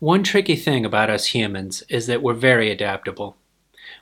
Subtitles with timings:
[0.00, 3.36] One tricky thing about us humans is that we're very adaptable.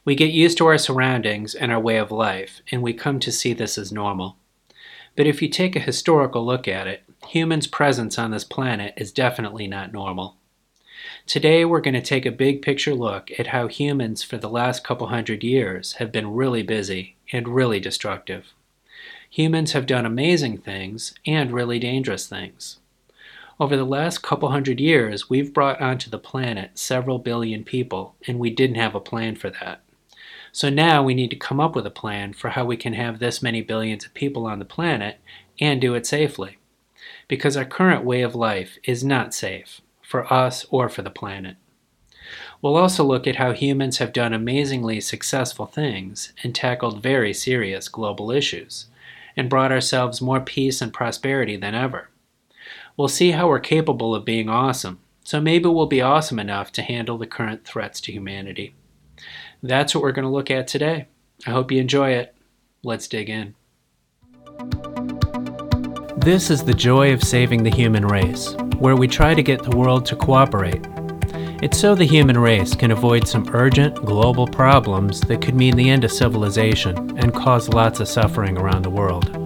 [0.04, 3.32] We get used to our surroundings and our way of life, and we come to
[3.32, 4.36] see this as normal.
[5.16, 9.10] But if you take a historical look at it, humans' presence on this planet is
[9.10, 10.36] definitely not normal.
[11.26, 14.84] Today, we're going to take a big picture look at how humans for the last
[14.84, 18.52] couple hundred years have been really busy and really destructive.
[19.30, 22.78] Humans have done amazing things and really dangerous things.
[23.60, 28.38] Over the last couple hundred years, we've brought onto the planet several billion people, and
[28.38, 29.82] we didn't have a plan for that.
[30.52, 33.18] So now we need to come up with a plan for how we can have
[33.18, 35.18] this many billions of people on the planet
[35.60, 36.58] and do it safely.
[37.26, 41.56] Because our current way of life is not safe, for us or for the planet.
[42.62, 47.88] We'll also look at how humans have done amazingly successful things and tackled very serious
[47.88, 48.86] global issues,
[49.36, 52.08] and brought ourselves more peace and prosperity than ever.
[52.98, 56.82] We'll see how we're capable of being awesome, so maybe we'll be awesome enough to
[56.82, 58.74] handle the current threats to humanity.
[59.62, 61.06] That's what we're going to look at today.
[61.46, 62.34] I hope you enjoy it.
[62.82, 63.54] Let's dig in.
[66.16, 69.76] This is the joy of saving the human race, where we try to get the
[69.76, 70.84] world to cooperate.
[71.62, 75.88] It's so the human race can avoid some urgent global problems that could mean the
[75.88, 79.37] end of civilization and cause lots of suffering around the world.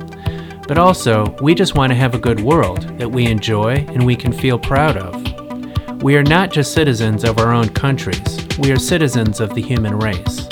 [0.69, 4.17] But also, we just want to have a good world that we enjoy and we
[4.17, 6.03] can feel proud of.
[6.03, 9.99] We are not just citizens of our own countries, we are citizens of the human
[9.99, 10.49] race.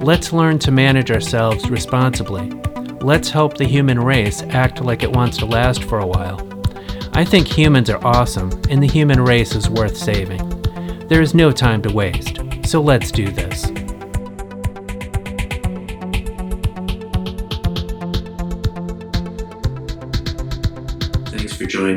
[0.00, 2.50] Let's learn to manage ourselves responsibly.
[3.00, 6.46] Let's help the human race act like it wants to last for a while.
[7.12, 10.48] I think humans are awesome, and the human race is worth saving.
[11.08, 13.69] There is no time to waste, so let's do this.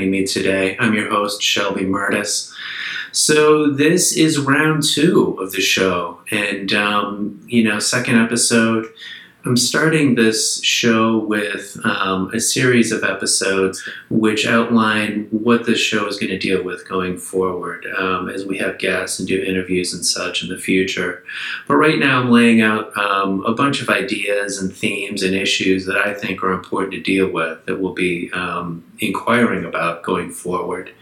[0.04, 0.76] Joining me today.
[0.80, 2.54] I'm your host, Shelby Murtis.
[3.14, 8.86] So, this is round two of the show, and, um, you know, second episode
[9.46, 16.08] I'm starting this show with um, a series of episodes which outline what this show
[16.08, 19.94] is going to deal with going forward um, as we have guests and do interviews
[19.94, 21.26] and such in the future.
[21.68, 25.86] But right now, I'm laying out um, a bunch of ideas and themes and issues
[25.88, 30.32] that I think are important to deal with that we'll be um, inquiring about going
[30.32, 30.94] forward.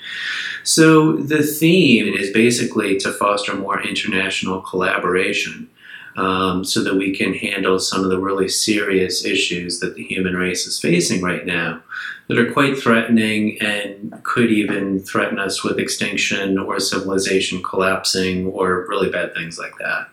[0.63, 5.69] So, the theme is basically to foster more international collaboration
[6.17, 10.35] um, so that we can handle some of the really serious issues that the human
[10.35, 11.81] race is facing right now
[12.27, 18.85] that are quite threatening and could even threaten us with extinction or civilization collapsing or
[18.87, 20.07] really bad things like that.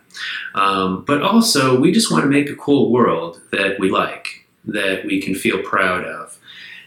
[0.54, 5.04] Um, but also, we just want to make a cool world that we like, that
[5.04, 6.36] we can feel proud of.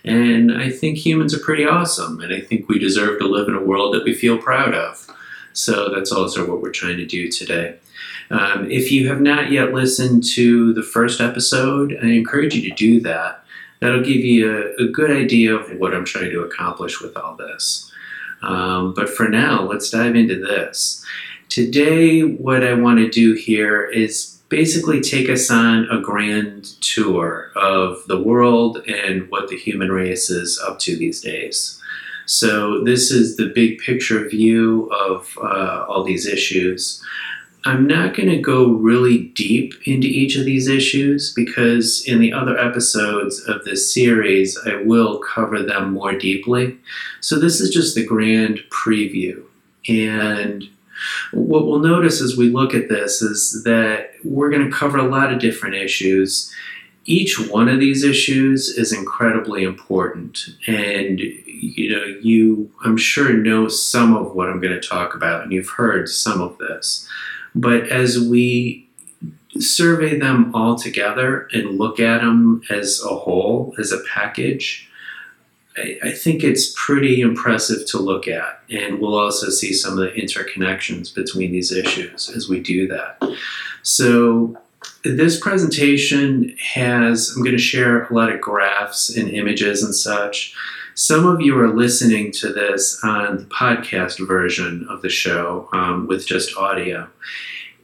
[0.04, 3.56] And I think humans are pretty awesome, and I think we deserve to live in
[3.56, 5.08] a world that we feel proud of.
[5.54, 7.78] So that's also what we're trying to do today.
[8.32, 12.76] Um, if you have not yet listened to the first episode, I encourage you to
[12.76, 13.44] do that.
[13.82, 17.36] That'll give you a, a good idea of what I'm trying to accomplish with all
[17.36, 17.92] this.
[18.42, 21.06] Um, but for now, let's dive into this.
[21.50, 27.52] Today, what I want to do here is basically take us on a grand tour
[27.56, 31.82] of the world and what the human race is up to these days.
[32.26, 37.04] So, this is the big picture view of uh, all these issues.
[37.64, 42.34] I'm not going to go really deep into each of these issues because in the
[42.34, 46.78] other episodes of this series, I will cover them more deeply.
[47.20, 49.44] So this is just the grand preview.
[49.88, 50.68] And
[51.32, 55.08] what we'll notice as we look at this is that we're going to cover a
[55.08, 56.52] lot of different issues.
[57.06, 60.50] Each one of these issues is incredibly important.
[60.68, 65.44] And you know, you I'm sure know some of what I'm going to talk about
[65.44, 67.08] and you've heard some of this.
[67.54, 68.88] But as we
[69.60, 74.90] survey them all together and look at them as a whole, as a package,
[75.78, 78.62] I, I, think it's pretty impressive to look at.
[78.70, 83.22] And we'll also see some of the interconnections between these issues as we do that.
[83.84, 84.58] So,
[85.04, 90.56] this presentation has, I'm going to share a lot of graphs and images and such.
[90.94, 96.06] Some of you are listening to this on the podcast version of the show um,
[96.06, 97.08] with just audio.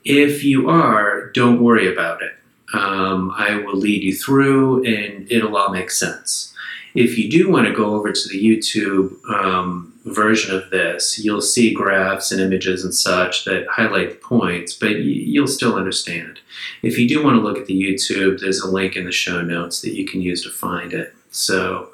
[0.04, 2.34] If you are, don't worry about it.
[2.74, 6.54] Um, I will lead you through and it'll all make sense.
[6.96, 11.42] If you do want to go over to the YouTube um, version of this, you'll
[11.42, 16.40] see graphs and images and such that highlight the points, but you'll still understand.
[16.82, 19.42] If you do want to look at the YouTube, there's a link in the show
[19.42, 21.14] notes that you can use to find it.
[21.30, 21.92] So,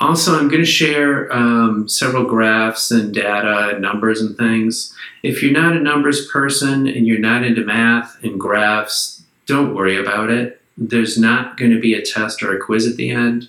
[0.00, 4.94] Also, I'm going to share um, several graphs and data and numbers and things.
[5.22, 9.96] If you're not a numbers person and you're not into math and graphs, don't worry
[9.96, 10.60] about it.
[10.76, 13.48] There's not going to be a test or a quiz at the end.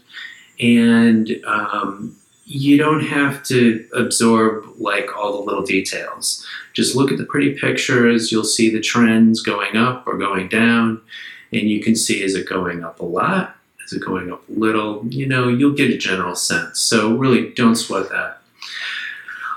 [0.60, 2.16] And um,
[2.46, 6.46] you don't have to absorb like all the little details.
[6.74, 8.32] Just look at the pretty pictures.
[8.32, 11.02] You'll see the trends going up or going down.
[11.52, 13.55] And you can see is it going up a lot?
[13.86, 15.06] Is it going up a little?
[15.08, 16.80] You know, you'll get a general sense.
[16.80, 18.42] So really don't sweat that.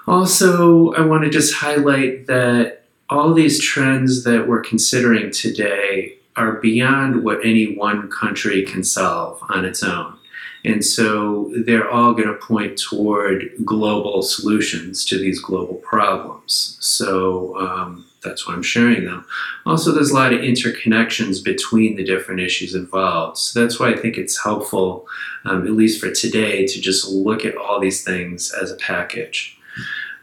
[0.07, 6.53] Also, I want to just highlight that all these trends that we're considering today are
[6.53, 10.19] beyond what any one country can solve on its own.
[10.65, 16.77] And so they're all going to point toward global solutions to these global problems.
[16.81, 19.25] So um, that's why I'm sharing them.
[19.65, 23.39] Also, there's a lot of interconnections between the different issues involved.
[23.39, 25.07] So that's why I think it's helpful,
[25.45, 29.57] um, at least for today, to just look at all these things as a package.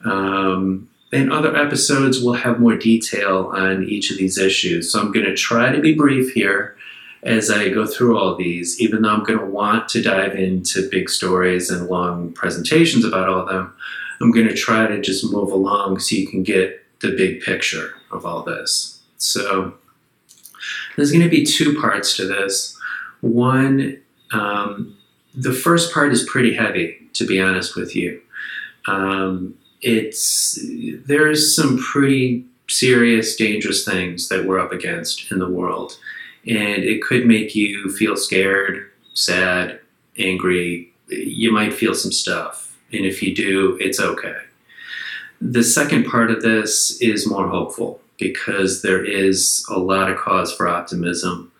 [0.03, 4.92] Um, in other episodes, we'll have more detail on each of these issues.
[4.92, 6.75] So I'm going to try to be brief here
[7.24, 10.89] as I go through all these, even though I'm going to want to dive into
[10.89, 13.74] big stories and long presentations about all of them.
[14.21, 17.94] I'm going to try to just move along so you can get the big picture
[18.12, 19.01] of all this.
[19.18, 19.75] So
[20.95, 22.77] there's going to be two parts to this.
[23.21, 24.01] One,
[24.31, 24.97] um,
[25.33, 28.21] the first part is pretty heavy, to be honest with you.
[28.88, 30.59] Um, it's
[31.06, 35.97] there's some pretty serious, dangerous things that we're up against in the world,
[36.47, 39.80] and it could make you feel scared, sad,
[40.18, 40.92] angry.
[41.07, 44.38] You might feel some stuff, and if you do, it's okay.
[45.41, 50.53] The second part of this is more hopeful because there is a lot of cause
[50.53, 51.51] for optimism.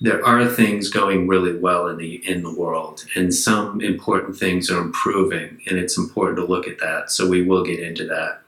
[0.00, 4.70] There are things going really well in the in the world, and some important things
[4.70, 7.10] are improving, and it's important to look at that.
[7.10, 8.40] So we will get into that.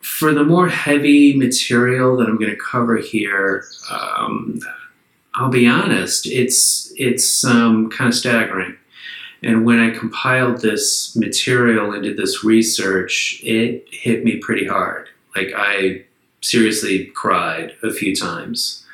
[0.00, 4.60] For the more heavy material that I'm going to cover here, um,
[5.34, 8.76] I'll be honest, it's it's um, kind of staggering.
[9.42, 15.08] And when I compiled this material and did this research, it hit me pretty hard.
[15.34, 16.04] Like I
[16.42, 18.84] seriously cried a few times,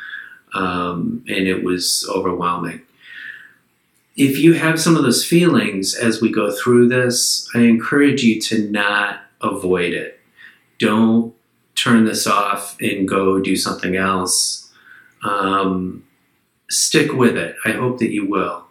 [0.55, 2.83] um, and it was overwhelming.
[4.17, 8.41] If you have some of those feelings as we go through this, I encourage you
[8.43, 10.21] to not avoid it.
[10.79, 11.35] Don't
[11.75, 14.73] turn this off and go do something else.
[15.23, 16.05] Um,
[16.71, 17.57] stick with it.
[17.65, 18.66] I hope that you will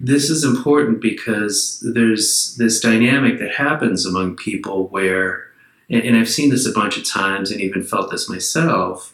[0.00, 5.50] this is important because there's this dynamic that happens among people where,
[5.90, 9.12] and, I've seen this a bunch of times and even felt this myself,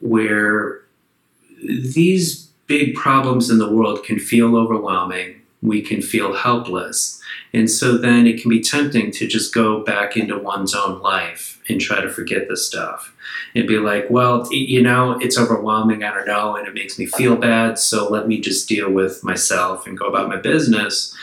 [0.00, 0.82] where
[1.62, 5.39] these big problems in the world can feel overwhelming.
[5.62, 7.20] We can feel helpless.
[7.52, 11.60] And so then it can be tempting to just go back into one's own life
[11.68, 13.14] and try to forget the stuff
[13.54, 16.02] and be like, well, you know, it's overwhelming.
[16.02, 16.56] I don't know.
[16.56, 17.78] And it makes me feel bad.
[17.78, 21.14] So let me just deal with myself and go about my business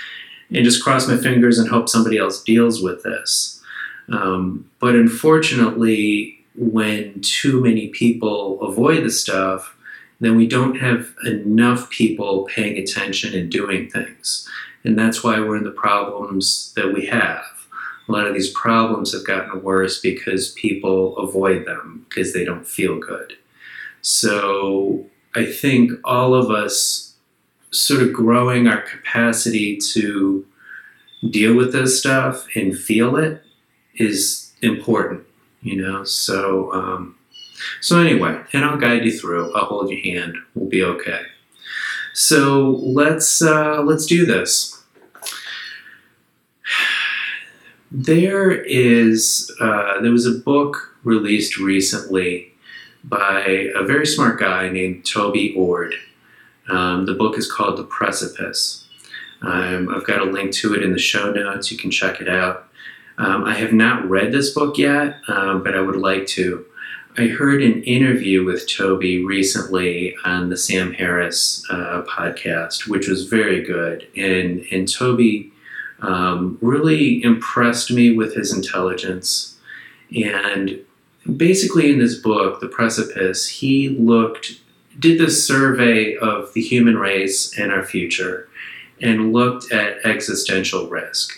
[0.50, 3.62] and just cross my fingers and hope somebody else deals with this.
[4.10, 9.77] Um, but unfortunately, when too many people avoid the stuff,
[10.20, 14.48] then we don't have enough people paying attention and doing things.
[14.84, 17.44] And that's why we're in the problems that we have
[18.08, 22.66] a lot of these problems have gotten worse because people avoid them because they don't
[22.66, 23.34] feel good.
[24.02, 27.16] So I think all of us
[27.72, 30.46] sort of growing our capacity to
[31.30, 33.44] deal with this stuff and feel it
[33.96, 35.26] is important,
[35.62, 36.04] you know.
[36.06, 37.17] So, um,
[37.82, 39.54] so anyway, and I'll guide you through.
[39.54, 40.36] I'll hold your hand.
[40.56, 41.22] We'll be okay.
[42.14, 44.82] So let's uh, let's do this.
[47.92, 52.54] There is uh, there was a book released recently
[53.04, 55.96] by a very smart guy named Toby Ord.
[56.68, 58.88] Um, the book is called The Precipice.
[59.42, 61.72] Um, I've got a link to it in the show notes.
[61.72, 62.68] You can check it out.
[63.18, 66.66] Um, I have not read this book yet, um, but I would like to.
[67.20, 73.26] I heard an interview with Toby recently on the Sam Harris uh, podcast, which was
[73.26, 74.08] very good.
[74.16, 75.52] And and Toby
[76.00, 79.58] um, really impressed me with his intelligence.
[80.16, 80.80] And
[81.36, 84.62] basically, in this book, The Precipice, he looked,
[85.00, 88.48] did this survey of the human race and our future,
[89.02, 91.34] and looked at existential risk.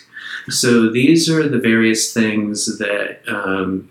[0.50, 3.88] So these are the various things that um,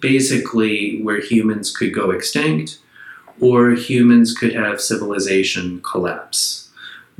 [0.00, 2.78] basically where humans could go extinct
[3.40, 6.70] or humans could have civilization collapse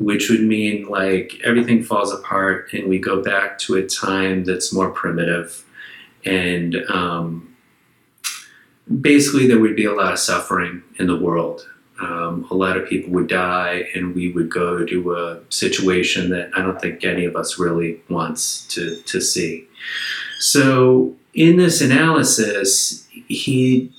[0.01, 4.73] which would mean like everything falls apart and we go back to a time that's
[4.73, 5.63] more primitive.
[6.25, 7.55] And um,
[9.01, 11.69] basically, there would be a lot of suffering in the world.
[12.01, 16.51] Um, a lot of people would die, and we would go to a situation that
[16.57, 19.69] I don't think any of us really wants to, to see.
[20.39, 23.93] So, in this analysis, he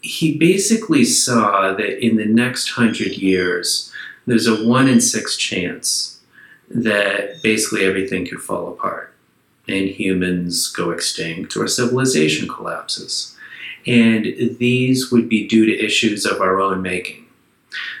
[0.00, 3.92] he basically saw that in the next hundred years,
[4.26, 6.20] there's a one in six chance
[6.70, 9.14] that basically everything could fall apart
[9.66, 13.36] and humans go extinct or civilization collapses.
[13.86, 17.27] And these would be due to issues of our own making.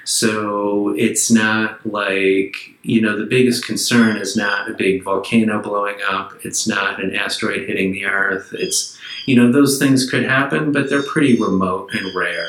[0.04, 5.96] So it's not like, you know, the biggest concern is not a big volcano blowing
[6.08, 8.50] up, it's not an asteroid hitting the Earth.
[8.52, 12.48] It's, you know, those things could happen, but they're pretty remote and rare.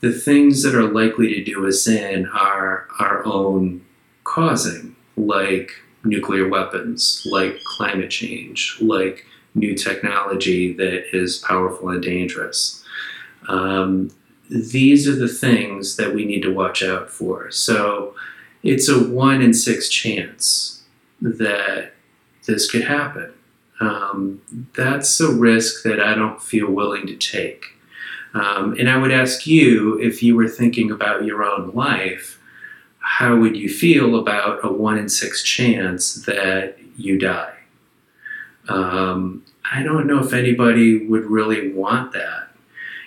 [0.00, 3.84] The things that are likely to do us in are our own
[4.24, 5.72] causing, like
[6.04, 9.24] nuclear weapons, like climate change, like
[9.54, 12.84] new technology that is powerful and dangerous.
[13.48, 14.10] Um,
[14.48, 17.50] these are the things that we need to watch out for.
[17.50, 18.14] So
[18.62, 20.82] it's a one in six chance
[21.20, 21.92] that
[22.46, 23.32] this could happen.
[23.80, 24.40] Um,
[24.74, 27.66] that's a risk that I don't feel willing to take.
[28.34, 32.38] Um, and I would ask you if you were thinking about your own life,
[32.98, 37.54] how would you feel about a one in six chance that you die?
[38.68, 42.45] Um, I don't know if anybody would really want that.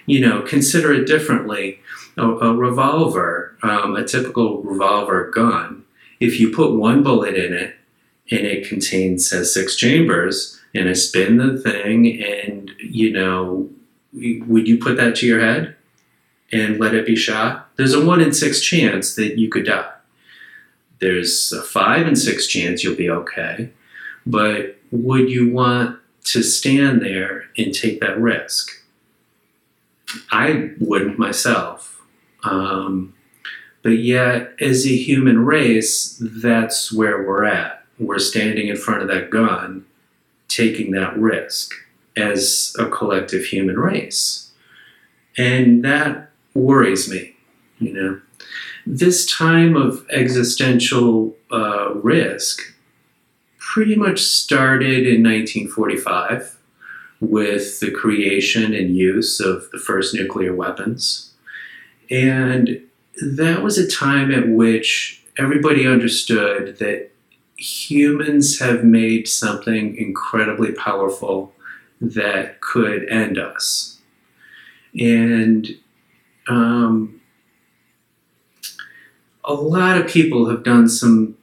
[0.09, 1.81] You know, consider it differently.
[2.17, 5.85] A, a revolver, um, a typical revolver gun,
[6.19, 7.75] if you put one bullet in it
[8.31, 13.69] and it contains has six chambers, and I spin the thing, and you know,
[14.11, 15.75] would you put that to your head
[16.51, 17.69] and let it be shot?
[17.75, 19.93] There's a one in six chance that you could die.
[20.97, 23.69] There's a five in six chance you'll be okay,
[24.25, 28.78] but would you want to stand there and take that risk?
[30.31, 32.01] I wouldn't myself.
[32.43, 33.13] Um,
[33.81, 37.85] but yet, as a human race, that's where we're at.
[37.97, 39.85] We're standing in front of that gun,
[40.47, 41.73] taking that risk
[42.17, 44.51] as a collective human race.
[45.37, 47.35] And that worries me,
[47.79, 48.21] you know.
[48.85, 52.61] This time of existential uh, risk
[53.57, 56.57] pretty much started in 1945
[57.19, 61.31] with the creation and use of the first nuclear weapons.
[62.09, 62.81] And
[63.21, 67.09] that was a time at which everybody understood that
[67.57, 71.53] humans have made something incredibly powerful
[71.99, 73.99] that could end us.
[74.97, 75.67] And
[76.47, 77.19] um,
[79.43, 81.37] a lot of people have done some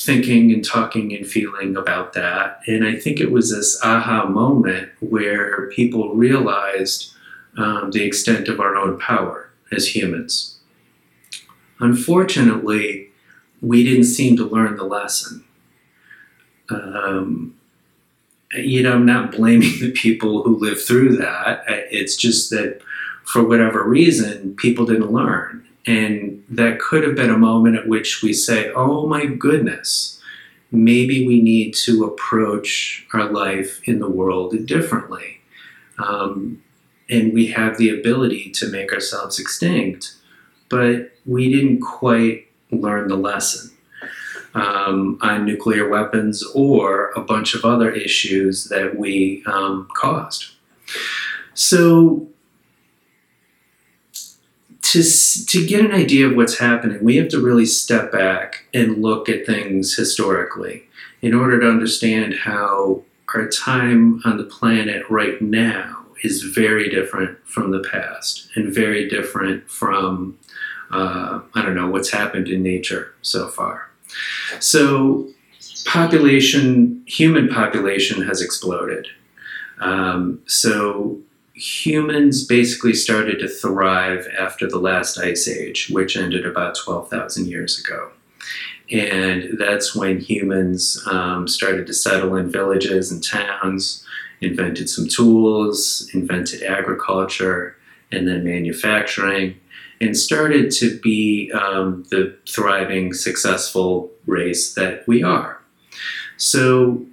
[0.00, 2.60] thinking and talking and feeling about that.
[2.66, 7.12] And I think it was this aha moment where people realized
[7.58, 10.58] um, the extent of our own power as humans.
[11.80, 13.10] Unfortunately,
[13.60, 15.44] we didn't seem to learn the lesson.
[16.70, 17.56] Um,
[18.52, 21.64] you know, I'm not blaming the people who lived through that.
[21.68, 22.80] It's just that
[23.24, 25.66] for whatever reason, people didn't learn.
[25.86, 30.20] And that could have been a moment at which we say, oh my goodness,
[30.72, 35.40] maybe we need to approach our life in the world differently.
[35.98, 36.62] Um,
[37.08, 40.14] and we have the ability to make ourselves extinct,
[40.68, 43.70] but we didn't quite learn the lesson
[44.54, 50.52] um, on nuclear weapons or a bunch of other issues that we um, caused.
[51.54, 52.29] So,
[54.90, 55.04] to,
[55.46, 59.28] to get an idea of what's happening, we have to really step back and look
[59.28, 60.82] at things historically
[61.22, 67.38] in order to understand how our time on the planet right now is very different
[67.46, 70.36] from the past and very different from,
[70.90, 73.88] uh, I don't know, what's happened in nature so far.
[74.58, 75.28] So,
[75.86, 79.06] population, human population has exploded.
[79.78, 81.20] Um, so,
[81.60, 87.78] humans basically started to thrive after the last ice age, which ended about 12,000 years
[87.78, 88.10] ago.
[88.90, 94.04] And that's when humans um, started to settle in villages and towns,
[94.40, 97.76] invented some tools, invented agriculture,
[98.10, 99.60] and then manufacturing,
[100.00, 105.60] and started to be um, the thriving, successful race that we are.
[106.38, 107.04] So,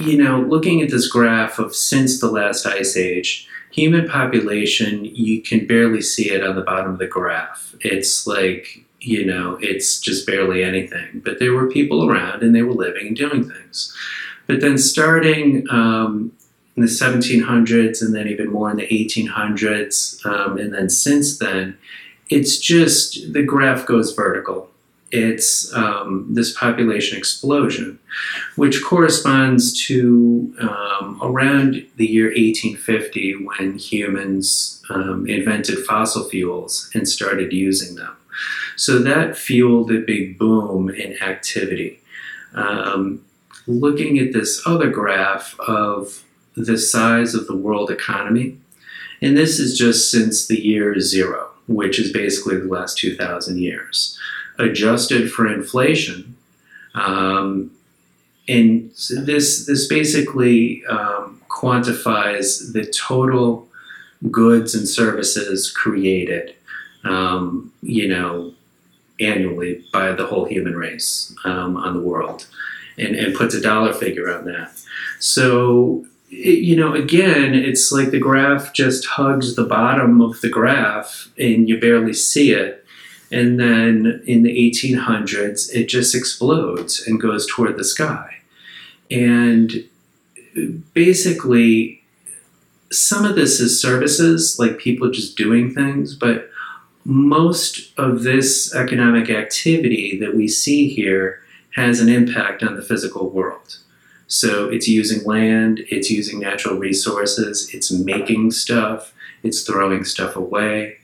[0.00, 5.42] you know, looking at this graph of since the last ice age, human population, you
[5.42, 7.74] can barely see it on the bottom of the graph.
[7.80, 11.20] It's like, you know, it's just barely anything.
[11.24, 13.92] But there were people around and they were living and doing things.
[14.46, 16.32] But then starting um,
[16.76, 21.76] in the 1700s and then even more in the 1800s, um, and then since then,
[22.30, 24.70] it's just the graph goes vertical.
[25.14, 28.00] It's um, this population explosion,
[28.56, 37.08] which corresponds to um, around the year 1850 when humans um, invented fossil fuels and
[37.08, 38.16] started using them.
[38.74, 42.00] So that fueled a big boom in activity.
[42.54, 43.24] Um,
[43.68, 46.24] looking at this other graph of
[46.56, 48.58] the size of the world economy,
[49.22, 54.18] and this is just since the year zero, which is basically the last 2,000 years,
[54.58, 56.36] adjusted for inflation.
[56.94, 57.70] Um,
[58.46, 63.68] and this this basically um, quantifies the total
[64.30, 66.54] goods and services created,
[67.04, 68.52] um, you know,
[69.18, 72.46] annually by the whole human race um, on the world,
[72.98, 74.72] and, and puts a dollar figure on that.
[75.20, 76.06] So
[76.36, 81.68] you know, again, it's like the graph just hugs the bottom of the graph and
[81.68, 82.83] you barely see it.
[83.30, 88.36] And then in the 1800s, it just explodes and goes toward the sky.
[89.10, 89.88] And
[90.92, 92.02] basically,
[92.92, 96.50] some of this is services, like people just doing things, but
[97.04, 101.40] most of this economic activity that we see here
[101.74, 103.78] has an impact on the physical world.
[104.26, 109.12] So it's using land, it's using natural resources, it's making stuff,
[109.42, 110.96] it's throwing stuff away,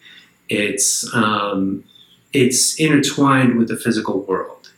[0.49, 1.85] it's um,
[2.33, 4.71] it's intertwined with the physical world,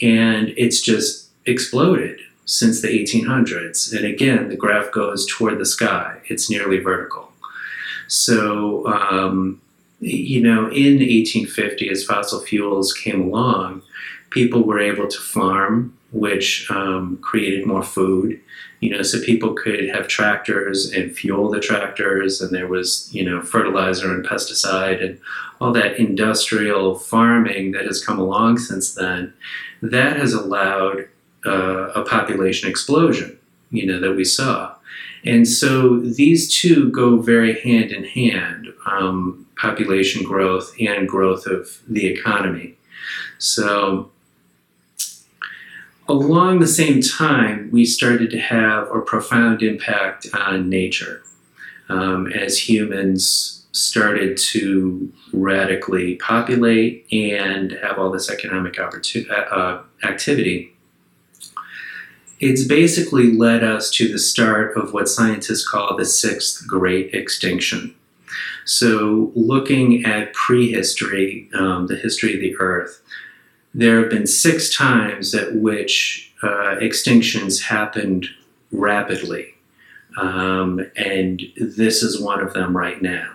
[0.00, 3.94] and it's just exploded since the 1800s.
[3.96, 7.32] And again, the graph goes toward the sky; it's nearly vertical.
[8.08, 8.86] So.
[8.86, 9.60] Um,
[9.98, 13.80] you know, in 1850, as fossil fuels came along,
[14.28, 18.40] people were able to farm which um, created more food.
[18.80, 23.24] You know, so people could have tractors and fuel the tractors, and there was you
[23.24, 25.20] know fertilizer and pesticide and
[25.60, 29.32] all that industrial farming that has come along since then.
[29.80, 31.08] That has allowed
[31.46, 33.38] uh, a population explosion.
[33.70, 34.74] You know that we saw,
[35.24, 41.80] and so these two go very hand in hand: um, population growth and growth of
[41.88, 42.76] the economy.
[43.38, 44.10] So
[46.08, 51.22] along the same time, we started to have a profound impact on nature
[51.88, 60.72] um, as humans started to radically populate and have all this economic uh, uh, activity.
[62.38, 67.94] It's basically led us to the start of what scientists call the sixth great extinction.
[68.64, 73.00] So, looking at prehistory, um, the history of the Earth,
[73.76, 78.26] there have been six times at which uh, extinctions happened
[78.72, 79.54] rapidly.
[80.16, 83.32] Um, and this is one of them right now.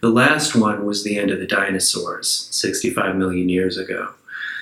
[0.00, 4.14] The last one was the end of the dinosaurs 65 million years ago.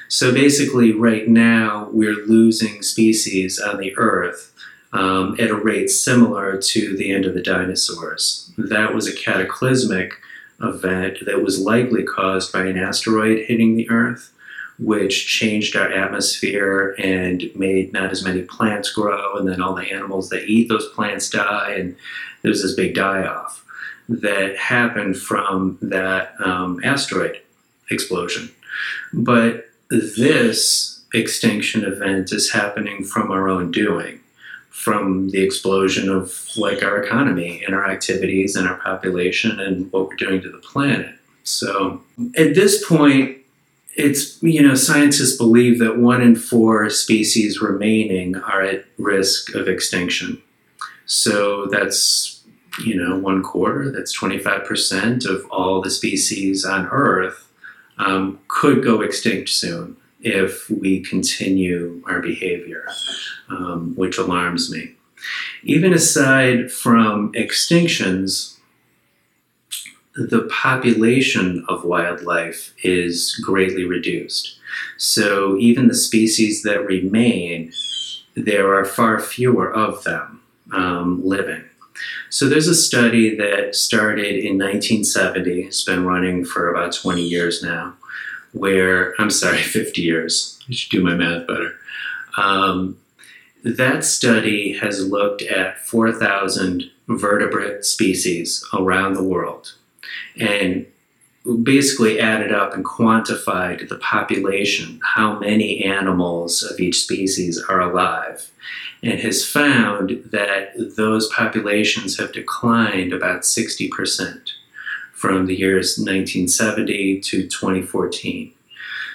[0.09, 4.55] So basically, right now, we're losing species on the Earth
[4.95, 8.51] um, at a rate similar to the end of the dinosaurs.
[8.57, 10.15] That was a cataclysmic
[10.63, 14.33] event that was likely caused by an asteroid hitting the Earth
[14.79, 19.93] which changed our atmosphere and made not as many plants grow, and then all the
[19.93, 21.97] animals that eat those plants die, and
[22.43, 23.65] there was this big die off
[24.09, 27.41] that happened from that um, asteroid
[27.91, 28.51] explosion.
[29.13, 34.21] But this extinction event is happening from our own doing,
[34.71, 40.09] from the explosion of like our economy and our activities and our population and what
[40.09, 41.15] we're doing to the planet.
[41.43, 42.03] So
[42.37, 43.39] at this point,
[43.99, 49.69] it's you know scientists believe that one in four species remaining are at risk of
[49.69, 50.41] extinction.
[51.07, 52.43] So that's
[52.85, 57.51] you know one quarter that's 25% of all the species on earth
[57.99, 62.89] um, could go extinct soon if we continue our behavior
[63.49, 64.93] um, which alarms me.
[65.65, 68.58] Even aside from extinctions
[70.19, 74.59] the population of wildlife is greatly reduced.
[74.97, 77.73] So even the species that remain,
[78.35, 81.65] there are far fewer of them um, living.
[82.31, 87.63] So there's a study that started in 1970, it's been running for about 20 years
[87.63, 87.95] now,
[88.53, 90.59] where, I'm sorry, 50 years.
[90.69, 91.75] I should do my math better.
[92.37, 92.99] Um,
[93.65, 99.75] that study has looked at 4,000 vertebrate species around the world
[100.39, 100.87] and
[101.63, 108.51] basically added up and quantified the population, how many animals of each species are alive,
[109.03, 114.51] and has found that those populations have declined about 60%
[115.13, 118.53] from the years 1970 to 2014.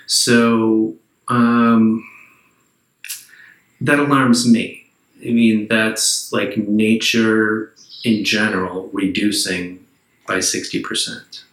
[0.05, 0.95] So
[1.27, 2.07] um,
[3.79, 4.85] that alarms me.
[5.21, 9.82] I mean, that's like nature in general reducing
[10.27, 11.43] by 60%.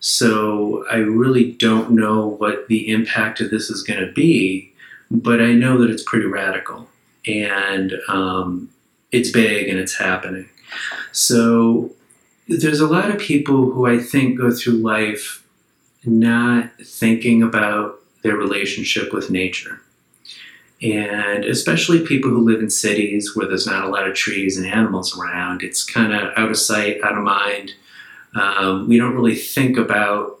[0.00, 4.72] So I really don't know what the impact of this is going to be,
[5.10, 6.88] but I know that it's pretty radical
[7.26, 8.70] and um,
[9.12, 10.48] it's big and it's happening.
[11.12, 11.90] So
[12.48, 15.46] there's a lot of people who I think go through life
[16.04, 19.80] not thinking about their relationship with nature.
[20.82, 24.66] And especially people who live in cities where there's not a lot of trees and
[24.66, 27.74] animals around, it's kind of out of sight, out of mind.
[28.34, 30.38] Um, we don't really think about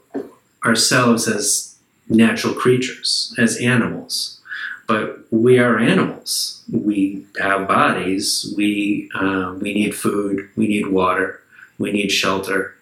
[0.64, 1.76] ourselves as
[2.08, 4.40] natural creatures, as animals.
[4.86, 6.64] But we are animals.
[6.72, 8.52] We have bodies.
[8.56, 10.48] We, uh, we need food.
[10.56, 11.42] We need water.
[11.78, 12.74] We need shelter.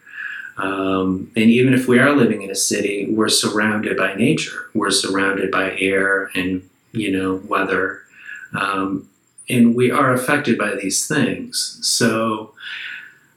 [0.56, 4.70] Um, and even if we are living in a city, we're surrounded by nature.
[4.74, 8.02] We're surrounded by air and you know weather,
[8.54, 9.08] um,
[9.48, 11.78] and we are affected by these things.
[11.82, 12.54] So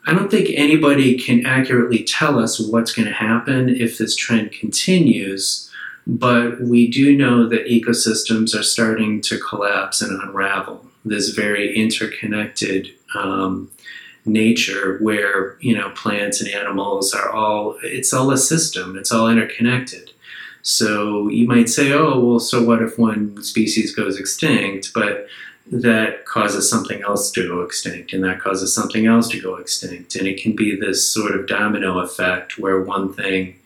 [0.08, 4.52] I don't think anybody can accurately tell us what's going to happen if this trend
[4.52, 5.70] continues.
[6.08, 10.86] But we do know that ecosystems are starting to collapse and unravel.
[11.06, 13.70] This very interconnected um,
[14.26, 19.28] nature where you know plants and animals are all it's all a system it's all
[19.28, 20.11] interconnected
[20.62, 24.92] so you might say oh well so what if one species goes extinct?
[24.94, 25.28] But
[25.72, 30.16] that causes something else to go extinct and that causes something else to go extinct.
[30.16, 33.58] And it can be this sort of domino effect where one thing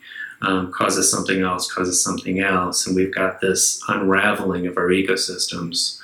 [0.41, 5.99] um, causes something else causes something else and we've got this unraveling of our ecosystems.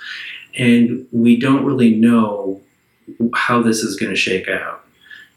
[0.58, 2.62] And we don't really know
[3.36, 4.84] how this is going to shake out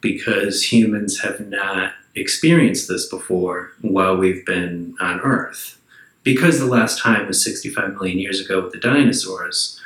[0.00, 5.80] because humans have not experienced this before while we've been on Earth.
[6.22, 9.78] Because the last time was 65 million years ago with the dinosaurs,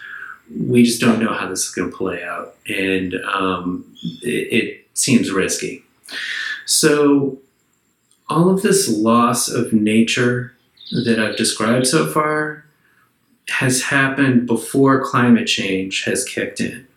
[0.57, 3.85] we just don't know how this is going to play out, and um,
[4.23, 5.85] it, it seems risky.
[6.65, 7.39] So,
[8.31, 10.55] all of this loss of nature
[11.05, 12.65] that I've described so far
[13.49, 16.88] has happened before climate change has kicked in.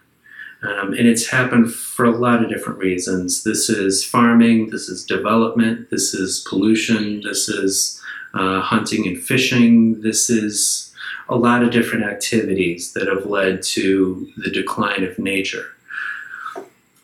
[0.64, 3.44] Um, and it's happened for a lot of different reasons.
[3.44, 8.00] This is farming, this is development, this is pollution, this is
[8.34, 10.94] uh, hunting and fishing, this is
[11.30, 15.74] a lot of different activities that have led to the decline of nature.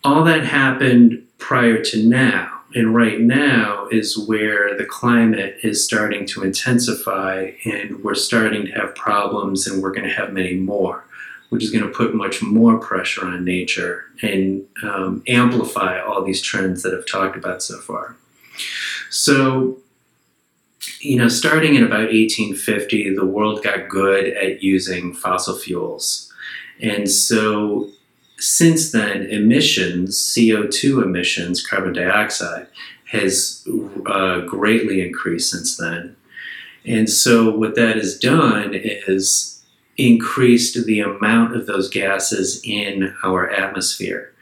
[0.04, 2.54] All that happened prior to now.
[2.76, 8.72] And right now is where the climate is starting to intensify, and we're starting to
[8.74, 11.07] have problems, and we're going to have many more
[11.50, 16.42] which is going to put much more pressure on nature and um, amplify all these
[16.42, 18.18] trends that I've talked about so far.
[19.10, 19.78] So,
[21.00, 26.32] you know, starting in about 1850, the world got good at using fossil fuels.
[26.82, 27.90] And so,
[28.40, 32.68] since then, emissions, CO2 emissions, carbon dioxide,
[33.06, 33.66] has
[34.06, 36.16] uh, greatly increased since then.
[36.86, 39.57] And so, what that has done is
[39.98, 44.34] increased the amount of those gases in our atmosphere.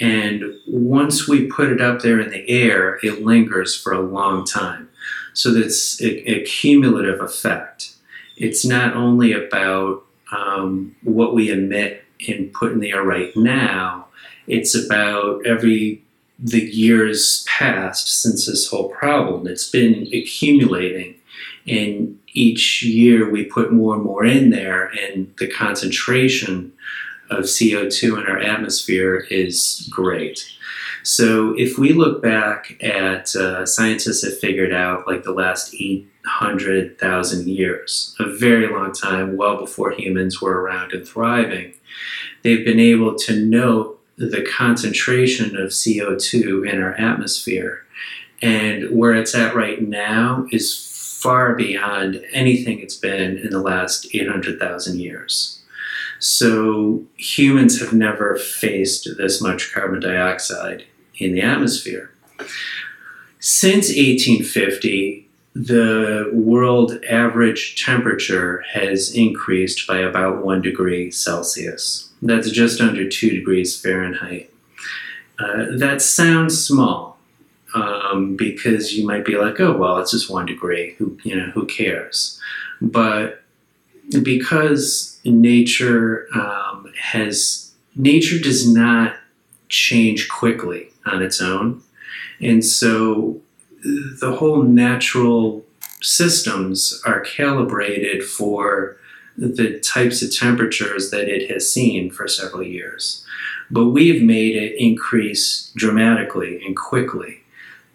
[0.00, 4.44] And once we put it up there in the air, it lingers for a long
[4.44, 4.88] time.
[5.34, 7.94] So that's a, a cumulative effect.
[8.36, 14.06] It's not only about um, what we emit and put in the air right now,
[14.46, 16.02] it's about every
[16.38, 19.46] the years past since this whole problem.
[19.46, 21.14] It's been accumulating
[21.68, 26.72] and each year we put more and more in there, and the concentration
[27.30, 30.46] of CO2 in our atmosphere is great.
[31.02, 37.48] So if we look back at uh, scientists have figured out like the last 800,000
[37.48, 41.74] years, a very long time, well before humans were around and thriving,
[42.42, 47.84] they've been able to note the concentration of CO2 in our atmosphere.
[48.40, 50.91] And where it's at right now is
[51.22, 55.62] far beyond anything it's been in the last 800,000 years.
[56.18, 60.84] So humans have never faced this much carbon dioxide
[61.16, 62.10] in the atmosphere.
[63.40, 72.10] Since 1850, the world average temperature has increased by about one degree Celsius.
[72.22, 74.52] That's just under two degrees Fahrenheit.
[75.38, 77.11] Uh, that sounds small,
[77.74, 80.94] um, because you might be like, oh well, it's just one degree.
[80.98, 82.40] Who you know who cares?
[82.80, 83.42] But
[84.22, 89.16] because nature um, has nature does not
[89.68, 91.82] change quickly on its own,
[92.40, 93.40] and so
[93.82, 95.64] the whole natural
[96.00, 98.96] systems are calibrated for
[99.36, 103.24] the types of temperatures that it has seen for several years.
[103.70, 107.41] But we've made it increase dramatically and quickly.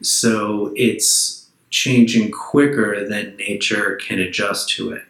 [0.02, 5.04] So it's changing quicker than nature can adjust to it.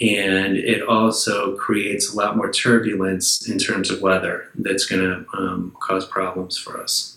[0.00, 5.26] And it also creates a lot more turbulence in terms of weather that's going to
[5.38, 7.16] um, cause problems for us.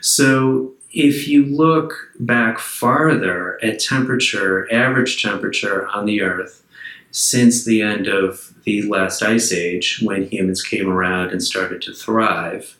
[0.00, 6.64] So if you look back farther at temperature, average temperature on the Earth,
[7.10, 11.92] since the end of the last ice age, when humans came around and started to
[11.92, 12.76] thrive,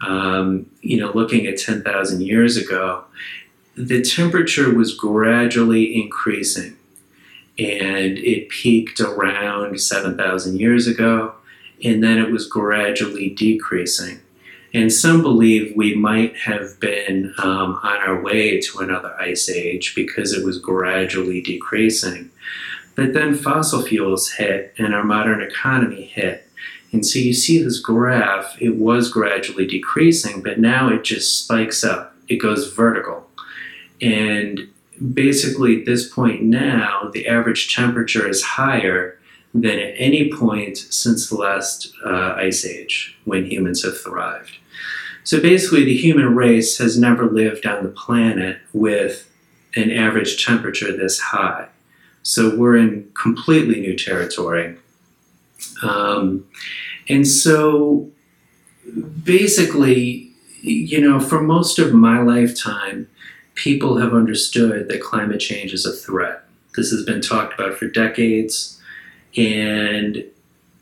[0.00, 3.04] um, you know, looking at 10,000 years ago,
[3.76, 6.76] the temperature was gradually increasing.
[7.58, 11.34] And it peaked around 7,000 years ago,
[11.84, 14.20] and then it was gradually decreasing.
[14.72, 19.94] And some believe we might have been um, on our way to another ice age
[19.94, 22.30] because it was gradually decreasing.
[22.94, 26.46] But then fossil fuels hit and our modern economy hit.
[26.92, 31.84] And so you see this graph, it was gradually decreasing, but now it just spikes
[31.84, 32.16] up.
[32.28, 33.28] It goes vertical.
[34.00, 34.68] And
[35.14, 39.18] basically, at this point now, the average temperature is higher
[39.54, 44.56] than at any point since the last uh, ice age when humans have thrived.
[45.24, 49.30] So basically, the human race has never lived on the planet with
[49.76, 51.68] an average temperature this high.
[52.22, 54.76] So we're in completely new territory.
[55.82, 56.46] Um,
[57.08, 58.10] and so
[59.22, 60.30] basically,
[60.62, 63.08] you know, for most of my lifetime,
[63.54, 66.44] people have understood that climate change is a threat.
[66.76, 68.80] This has been talked about for decades.
[69.36, 70.24] And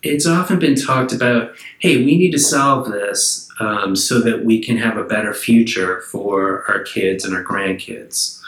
[0.03, 4.63] it's often been talked about hey, we need to solve this um, so that we
[4.63, 8.41] can have a better future for our kids and our grandkids.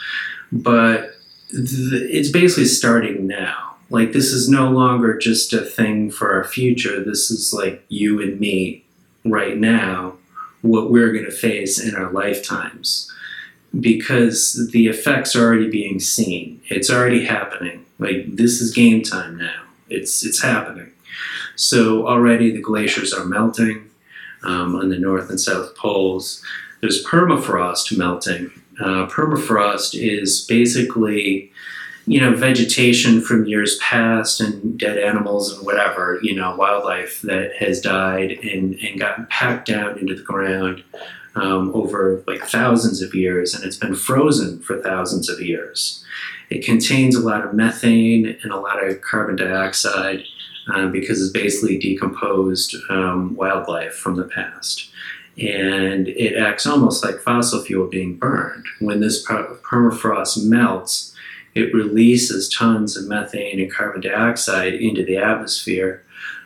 [0.51, 1.15] But
[1.49, 3.70] it's basically starting now.
[3.91, 7.03] Like this is no longer just a thing for our future.
[7.03, 8.83] This is like you and me
[9.25, 10.15] right now,
[10.61, 13.11] what we're going to face in our lifetimes.
[13.79, 16.61] Because the effects are already being seen.
[16.69, 17.85] It's already happening.
[17.99, 19.63] Like this is game time now.
[19.89, 20.91] It's it's happening.
[21.55, 23.89] So already the glaciers are melting
[24.43, 26.43] um, on the north and south poles.
[26.81, 28.51] There's permafrost melting
[28.81, 31.51] uh, permafrost is basically,
[32.11, 37.55] you know, vegetation from years past and dead animals and whatever, you know, wildlife that
[37.55, 40.83] has died and, and gotten packed down into the ground
[41.35, 46.03] um, over like thousands of years, and it's been frozen for thousands of years.
[46.49, 50.25] It contains a lot of methane and a lot of carbon dioxide
[50.73, 54.91] um, because it's basically decomposed um, wildlife from the past
[55.37, 58.65] and it acts almost like fossil fuel being burned.
[58.79, 61.10] When this permafrost melts,
[61.53, 66.03] it releases tons of methane and carbon dioxide into the atmosphere,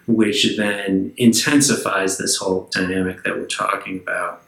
[0.07, 4.43] which then intensifies this whole dynamic that we're talking about,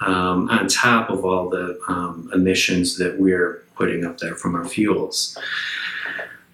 [0.00, 4.66] um, on top of all the um, emissions that we're putting up there from our
[4.66, 5.38] fuels.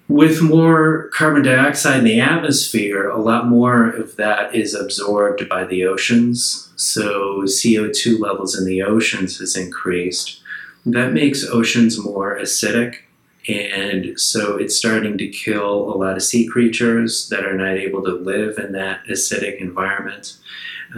[0.07, 5.65] With more carbon dioxide in the atmosphere, a lot more of that is absorbed by
[5.65, 6.71] the oceans.
[6.77, 10.41] So CO2 levels in the oceans has increased.
[10.85, 12.99] That makes oceans more acidic.
[13.47, 18.03] And so it's starting to kill a lot of sea creatures that are not able
[18.03, 20.37] to live in that acidic environment,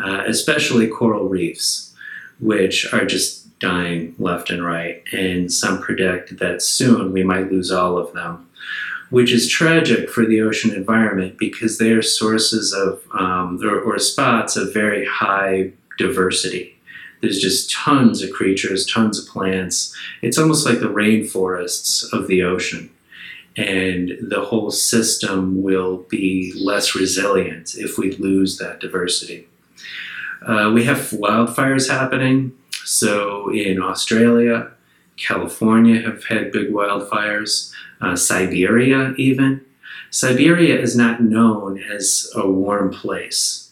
[0.03, 1.93] uh, especially coral reefs,
[2.39, 5.03] which are just dying left and right.
[5.12, 8.49] And some predict that soon we might lose all of them
[9.09, 13.97] which is tragic for the ocean environment because they are sources of um, or, or,
[13.97, 16.79] spots of very high diversity.
[17.21, 19.95] There's just tons of creatures, tons of plants.
[20.21, 22.89] It's almost like the rainforests of the ocean.
[23.58, 29.47] And the whole system will be less resilient if we lose that diversity.
[30.41, 32.53] Uh, we have wildfires happening.
[32.86, 34.71] So in Australia,
[35.17, 39.62] California have had big wildfires uh, Siberia, even.
[40.10, 43.68] Siberia is not known as a warm place,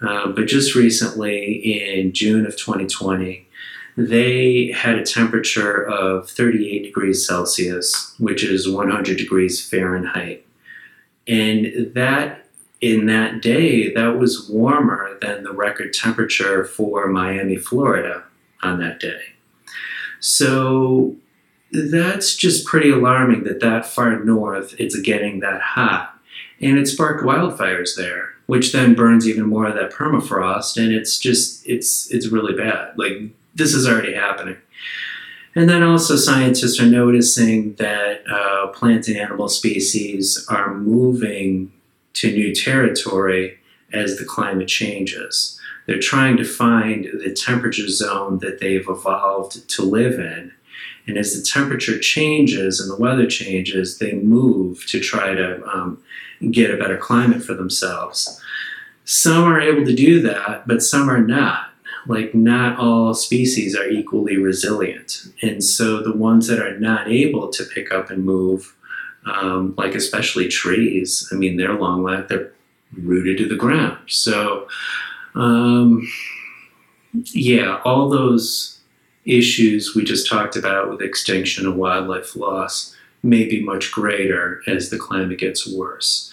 [0.00, 3.46] uh, but just recently, in June of 2020,
[3.96, 10.46] they had a temperature of 38 degrees Celsius, which is 100 degrees Fahrenheit.
[11.26, 12.46] And that
[12.80, 18.24] in that day, that was warmer than the record temperature for Miami, Florida
[18.62, 19.20] on that day.
[20.20, 21.16] So
[21.72, 26.18] that's just pretty alarming that that far north it's getting that hot.
[26.60, 31.18] And it sparked wildfires there, which then burns even more of that permafrost, and it's
[31.18, 32.96] just it's it's really bad.
[32.96, 34.56] Like this is already happening.
[35.54, 41.72] And then also, scientists are noticing that uh, plant and animal species are moving
[42.14, 43.58] to new territory
[43.90, 45.58] as the climate changes.
[45.86, 50.52] They're trying to find the temperature zone that they've evolved to live in.
[51.06, 56.02] And as the temperature changes and the weather changes, they move to try to um,
[56.50, 58.40] get a better climate for themselves.
[59.04, 61.70] Some are able to do that, but some are not.
[62.08, 65.26] Like, not all species are equally resilient.
[65.42, 68.76] And so, the ones that are not able to pick up and move,
[69.26, 72.52] um, like especially trees, I mean, they're long lived, they're
[72.96, 73.98] rooted to the ground.
[74.06, 74.68] So,
[75.34, 76.06] um,
[77.32, 78.80] yeah, all those
[79.24, 82.95] issues we just talked about with extinction and wildlife loss
[83.26, 86.32] may be much greater as the climate gets worse.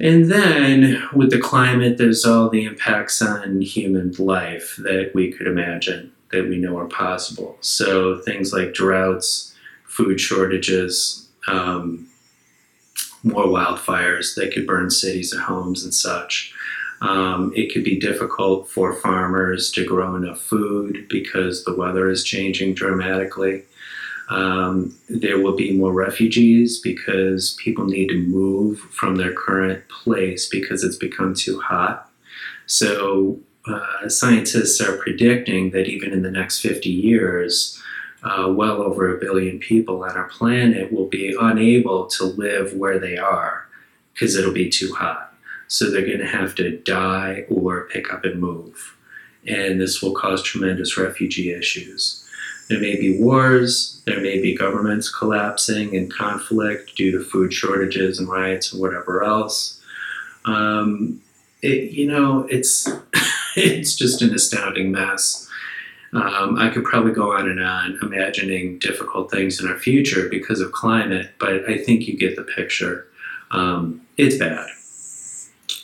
[0.00, 5.48] And then with the climate, there's all the impacts on human life that we could
[5.48, 7.56] imagine that we know are possible.
[7.60, 9.54] So things like droughts,
[9.84, 12.06] food shortages, um,
[13.24, 16.54] more wildfires that could burn cities and homes and such.
[17.00, 22.24] Um, it could be difficult for farmers to grow enough food because the weather is
[22.24, 23.64] changing dramatically.
[24.28, 30.48] Um, there will be more refugees because people need to move from their current place
[30.48, 32.10] because it's become too hot.
[32.66, 37.80] So, uh, scientists are predicting that even in the next 50 years,
[38.22, 42.98] uh, well over a billion people on our planet will be unable to live where
[42.98, 43.66] they are
[44.12, 45.34] because it'll be too hot.
[45.68, 48.96] So they're going to have to die or pick up and move.
[49.46, 52.27] And this will cause tremendous refugee issues.
[52.68, 58.18] There may be wars, there may be governments collapsing and conflict due to food shortages
[58.18, 59.80] and riots and whatever else.
[60.44, 61.22] Um,
[61.62, 62.88] it, you know, it's
[63.56, 65.48] it's just an astounding mess.
[66.12, 70.60] Um, I could probably go on and on imagining difficult things in our future because
[70.60, 73.06] of climate, but I think you get the picture.
[73.50, 74.68] Um, it's bad.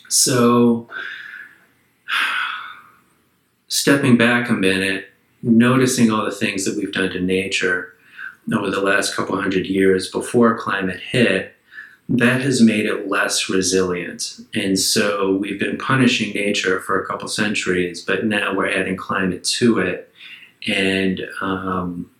[0.08, 0.88] So,
[3.68, 5.10] stepping back a minute,
[5.44, 7.94] noticing all the things that we've done to nature
[8.52, 11.54] over the last couple hundred years before climate hit,
[12.08, 14.40] that has made it less resilient.
[14.54, 19.44] And so we've been punishing nature for a couple centuries, but now we're adding climate
[19.44, 20.12] to it
[20.66, 22.10] and um,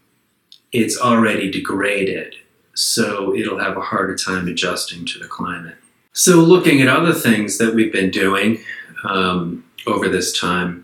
[0.73, 2.35] it's already degraded,
[2.75, 5.77] so it'll have a harder time adjusting to the climate.
[6.13, 8.59] So, looking at other things that we've been doing
[9.05, 10.84] um, over this time,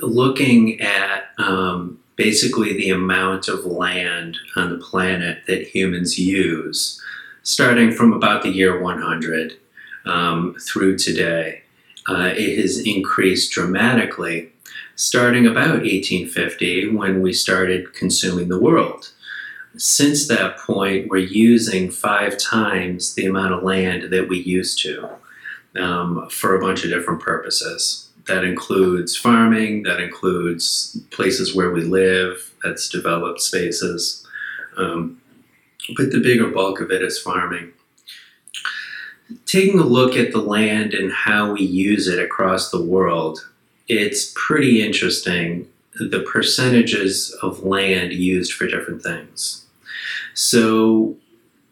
[0.00, 7.00] looking at um, basically the amount of land on the planet that humans use,
[7.42, 9.58] starting from about the year 100
[10.04, 11.62] um, through today,
[12.08, 14.50] uh, it has increased dramatically
[14.96, 19.12] starting about 1850 when we started consuming the world.
[19.76, 25.08] Since that point, we're using five times the amount of land that we used to
[25.76, 28.07] um, for a bunch of different purposes.
[28.28, 34.26] That includes farming, that includes places where we live, that's developed spaces.
[34.76, 35.20] Um,
[35.96, 37.72] but the bigger bulk of it is farming.
[39.46, 43.48] Taking a look at the land and how we use it across the world,
[43.88, 49.66] it's pretty interesting the percentages of land used for different things.
[50.34, 51.16] So,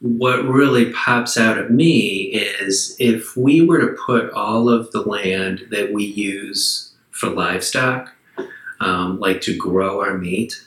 [0.06, 5.02] what really pops out at me is if we were to put all of the
[5.02, 8.12] land that we use for livestock,
[8.80, 10.62] um, like to grow our meat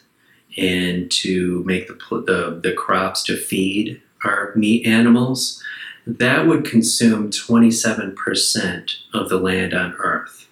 [0.57, 5.63] and to make the, the, the crops to feed our meat animals,
[6.05, 10.47] that would consume 27% of the land on Earth.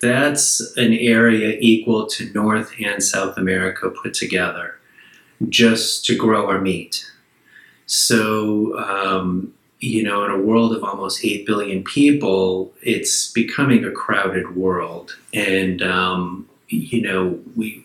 [0.00, 4.78] That's an area equal to North and South America put together
[5.48, 7.11] just to grow our meat.
[7.86, 13.90] So, um, you know, in a world of almost 8 billion people, it's becoming a
[13.90, 15.16] crowded world.
[15.34, 17.82] And, um, you know, we,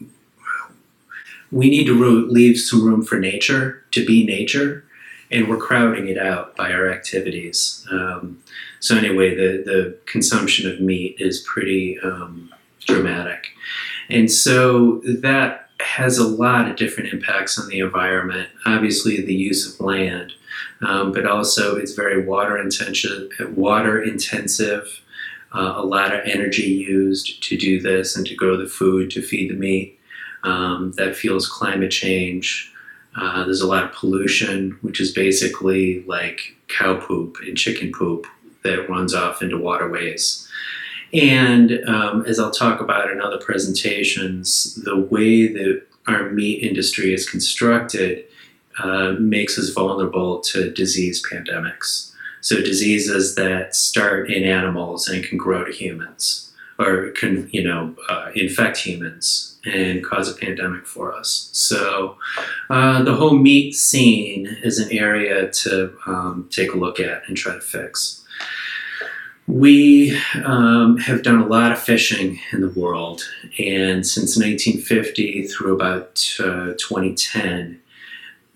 [1.51, 4.83] we need to leave some room for nature to be nature,
[5.31, 7.85] and we're crowding it out by our activities.
[7.91, 8.41] Um,
[8.79, 12.53] so anyway, the the consumption of meat is pretty um,
[12.85, 13.47] dramatic,
[14.09, 18.49] and so that has a lot of different impacts on the environment.
[18.65, 20.33] Obviously, the use of land,
[20.81, 23.31] um, but also it's very water intensive.
[23.55, 25.01] Water intensive.
[25.53, 29.21] Uh, a lot of energy used to do this and to grow the food to
[29.21, 29.99] feed the meat.
[30.43, 32.71] Um, that fuels climate change.
[33.15, 38.27] Uh, there's a lot of pollution, which is basically like cow poop and chicken poop
[38.63, 40.46] that runs off into waterways.
[41.13, 47.13] And um, as I'll talk about in other presentations, the way that our meat industry
[47.13, 48.25] is constructed
[48.79, 52.13] uh, makes us vulnerable to disease pandemics.
[52.41, 57.95] So diseases that start in animals and can grow to humans, or can you know
[58.09, 61.49] uh, infect humans and cause a pandemic for us.
[61.51, 62.17] So
[62.69, 67.35] uh, the whole meat scene is an area to um, take a look at and
[67.35, 68.23] try to fix.
[69.47, 73.23] We um, have done a lot of fishing in the world,
[73.57, 77.79] and since 1950 through about uh, 2010,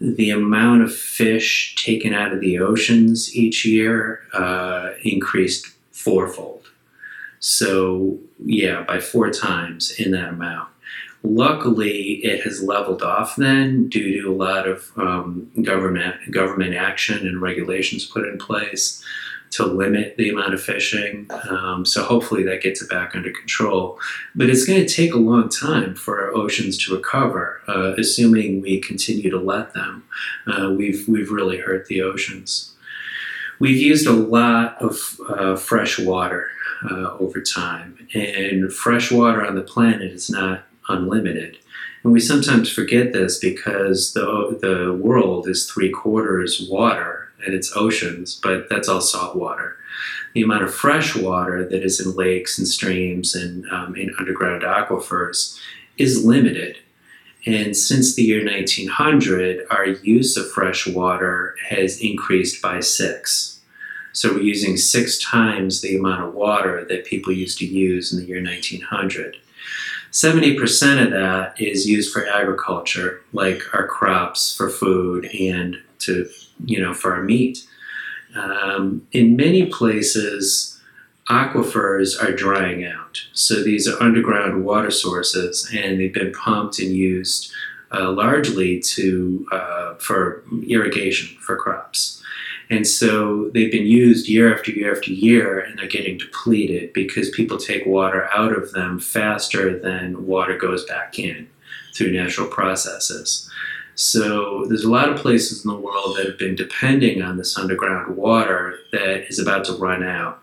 [0.02, 6.70] the amount of fish taken out of the oceans each year uh, increased fourfold.
[7.39, 10.70] So, yeah, by four times in that amount.
[11.24, 17.28] Luckily, it has leveled off then due to a lot of um, government government action
[17.28, 19.04] and regulations put in place
[19.52, 21.28] to limit the amount of fishing.
[21.49, 23.99] Um, so hopefully that gets it back under control.
[24.34, 28.62] But it's going to take a long time for our oceans to recover, uh, assuming
[28.62, 30.04] we continue to let them.
[30.47, 32.74] Uh, we've we've really hurt the oceans.
[33.60, 36.49] We've used a lot of uh, fresh water
[36.89, 41.58] uh, over time, and fresh water on the planet is not unlimited.
[42.04, 47.72] And we sometimes forget this because the, the world is three quarters water and its
[47.76, 49.78] oceans, but that's all salt water.
[50.34, 54.64] The amount of fresh water that is in lakes and streams and um, in underground
[54.64, 55.60] aquifers
[55.98, 56.78] is limited.
[57.46, 63.60] And since the year 1900, our use of fresh water has increased by six.
[64.14, 68.20] So we're using six times the amount of water that people used to use in
[68.20, 69.38] the year 1900.
[70.12, 76.30] 70% of that is used for agriculture, like our crops for food and to
[76.66, 77.66] you know for our meat.
[78.36, 80.80] Um, in many places,
[81.30, 83.24] aquifers are drying out.
[83.34, 87.51] So these are underground water sources, and they've been pumped and used
[87.93, 92.22] uh, largely to uh, for irrigation for crops.
[92.70, 97.30] And so they've been used year after year after year, and they're getting depleted because
[97.30, 101.49] people take water out of them faster than water goes back in
[101.93, 103.49] through natural processes.
[103.96, 107.58] So there's a lot of places in the world that have been depending on this
[107.58, 110.42] underground water that is about to run out.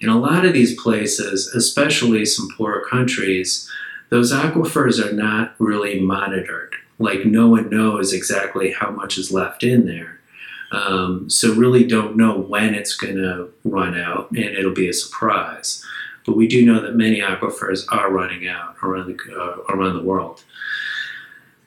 [0.00, 3.70] In a lot of these places, especially some poorer countries,
[4.10, 6.74] those aquifers are not really monitored.
[6.98, 10.20] Like no one knows exactly how much is left in there.
[10.70, 14.92] Um, so really don't know when it's going to run out, and it'll be a
[14.92, 15.84] surprise.
[16.26, 20.02] But we do know that many aquifers are running out around the uh, around the
[20.02, 20.42] world.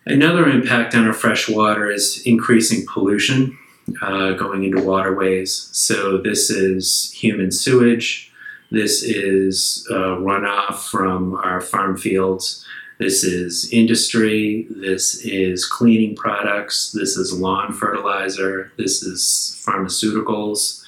[0.10, 3.58] Another impact on our fresh water is increasing pollution
[4.02, 5.68] uh, going into waterways.
[5.74, 8.32] So, this is human sewage,
[8.72, 12.66] this is uh, runoff from our farm fields,
[13.00, 20.84] this is industry, this is cleaning products, this is lawn fertilizer, this is pharmaceuticals.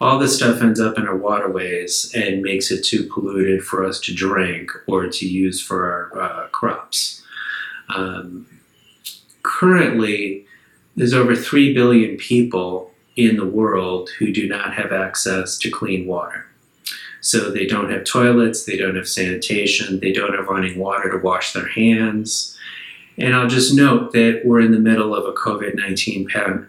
[0.00, 3.98] All this stuff ends up in our waterways and makes it too polluted for us
[4.02, 7.22] to drink or to use for our uh, crops.
[7.88, 8.46] Um,
[9.60, 10.46] currently,
[10.96, 16.06] there's over 3 billion people in the world who do not have access to clean
[16.06, 16.46] water.
[17.20, 21.18] So they don't have toilets, they don't have sanitation, they don't have running water to
[21.18, 22.56] wash their hands.
[23.18, 26.26] And I'll just note that we're in the middle of a COVID 19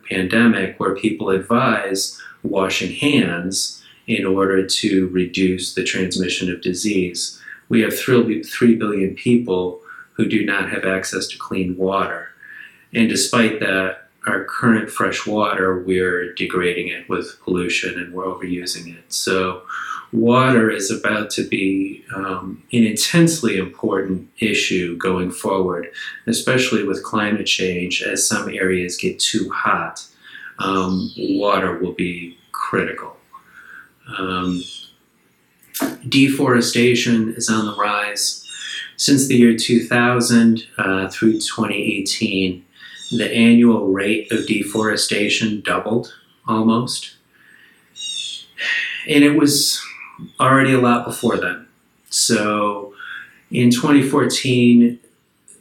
[0.10, 7.40] pandemic where people advise washing hands in order to reduce the transmission of disease.
[7.70, 9.80] We have 3 billion people
[10.14, 12.31] who do not have access to clean water.
[12.94, 18.96] And despite that, our current fresh water, we're degrading it with pollution and we're overusing
[18.96, 19.12] it.
[19.12, 19.64] So,
[20.12, 25.88] water is about to be um, an intensely important issue going forward,
[26.28, 28.04] especially with climate change.
[28.04, 30.06] As some areas get too hot,
[30.60, 33.16] um, water will be critical.
[34.18, 34.62] Um,
[36.08, 38.38] deforestation is on the rise.
[38.98, 42.64] Since the year 2000 uh, through 2018,
[43.12, 46.14] the annual rate of deforestation doubled
[46.48, 47.16] almost.
[49.08, 49.82] And it was
[50.40, 51.68] already a lot before then.
[52.10, 52.94] So
[53.50, 55.00] in 2014,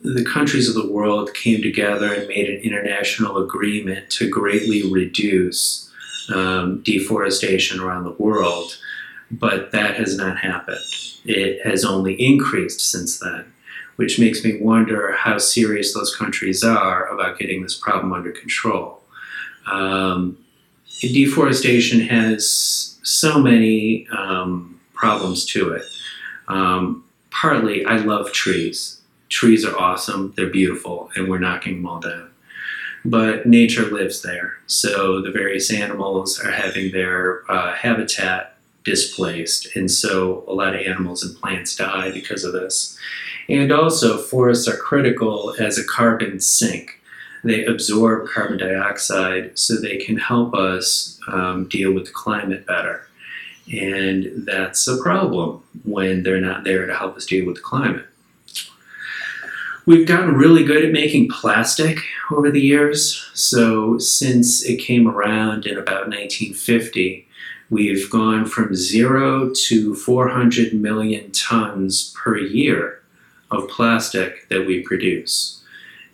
[0.02, 5.90] the countries of the world came together and made an international agreement to greatly reduce
[6.32, 8.78] um, deforestation around the world,
[9.30, 10.80] but that has not happened.
[11.24, 13.52] It has only increased since then
[14.00, 19.02] which makes me wonder how serious those countries are about getting this problem under control.
[19.70, 20.38] Um,
[21.02, 25.82] deforestation has so many um, problems to it.
[26.48, 29.02] Um, partly, I love trees.
[29.28, 32.30] Trees are awesome, they're beautiful, and we're knocking them all down.
[33.04, 39.90] But nature lives there, so the various animals are having their uh, habitat displaced, and
[39.90, 42.98] so a lot of animals and plants die because of this.
[43.50, 47.00] And also, forests are critical as a carbon sink.
[47.42, 53.08] They absorb carbon dioxide so they can help us um, deal with the climate better.
[53.72, 58.06] And that's a problem when they're not there to help us deal with the climate.
[59.84, 61.98] We've gotten really good at making plastic
[62.30, 63.30] over the years.
[63.34, 67.26] So, since it came around in about 1950,
[67.68, 72.99] we've gone from zero to 400 million tons per year
[73.50, 75.62] of plastic that we produce.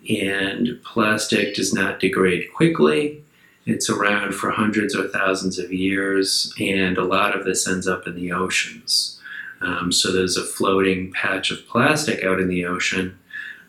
[0.09, 3.23] And plastic does not degrade quickly.
[3.65, 8.07] It's around for hundreds or thousands of years, and a lot of this ends up
[8.07, 9.19] in the oceans.
[9.59, 13.17] Um, so there's a floating patch of plastic out in the ocean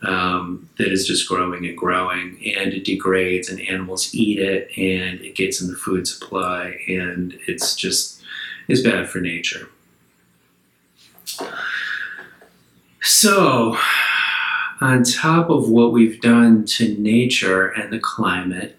[0.02, 5.20] um, that is just growing and growing, and it degrades, and animals eat it, and
[5.20, 8.22] it gets in the food supply, and it's just
[8.68, 9.68] is bad for nature.
[13.08, 13.74] So,
[14.82, 18.78] on top of what we've done to nature and the climate,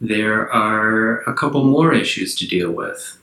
[0.00, 3.18] there are a couple more issues to deal with.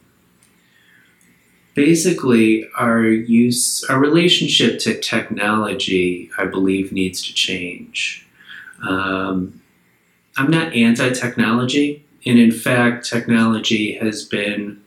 [1.76, 8.28] Basically, our use, our relationship to technology, I believe, needs to change.
[8.86, 9.62] Um,
[10.36, 14.84] I'm not anti technology, and in fact, technology has been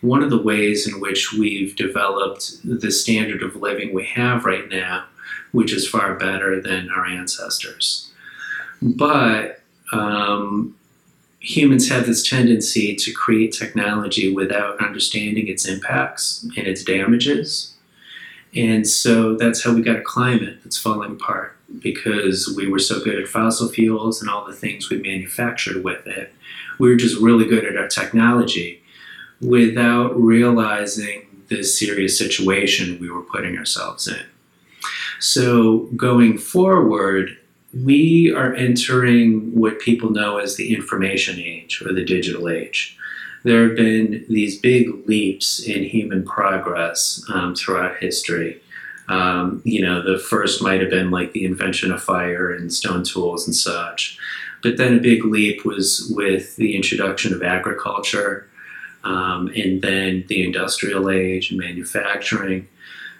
[0.00, 4.68] one of the ways in which we've developed the standard of living we have right
[4.68, 5.04] now,
[5.52, 8.10] which is far better than our ancestors.
[8.80, 9.60] But
[9.92, 10.76] um,
[11.40, 17.74] humans have this tendency to create technology without understanding its impacts and its damages.
[18.54, 23.02] And so that's how we got a climate that's falling apart because we were so
[23.02, 26.32] good at fossil fuels and all the things we manufactured with it.
[26.78, 28.77] We were just really good at our technology
[29.40, 34.24] without realizing the serious situation we were putting ourselves in.
[35.20, 37.36] So, going forward,
[37.74, 42.96] we are entering what people know as the information age or the digital age.
[43.44, 48.60] There have been these big leaps in human progress um, throughout history.
[49.08, 53.04] Um, you know, the first might have been like the invention of fire and stone
[53.04, 54.18] tools and such.
[54.62, 58.48] But then a big leap was with the introduction of agriculture
[59.08, 62.68] um, and then the industrial age and manufacturing.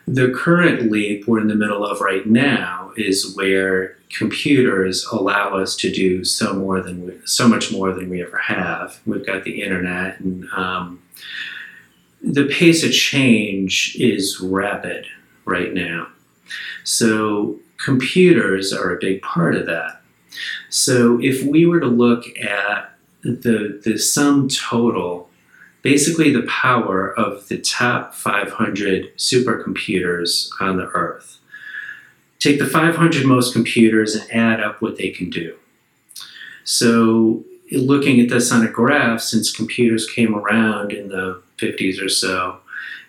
[0.07, 5.77] The current leap we're in the middle of right now is where computers allow us
[5.77, 9.01] to do so more than we, so much more than we ever have.
[9.07, 11.03] We've got the internet, and um,
[12.23, 15.07] the pace of change is rapid
[15.45, 16.09] right now.
[16.85, 20.03] So computers are a big part of that.
[20.69, 25.28] So if we were to look at the the sum total
[25.83, 31.39] basically the power of the top 500 supercomputers on the earth.
[32.39, 35.57] Take the 500 most computers and add up what they can do.
[36.65, 42.09] So, looking at this on a graph, since computers came around in the 50s or
[42.09, 42.61] so,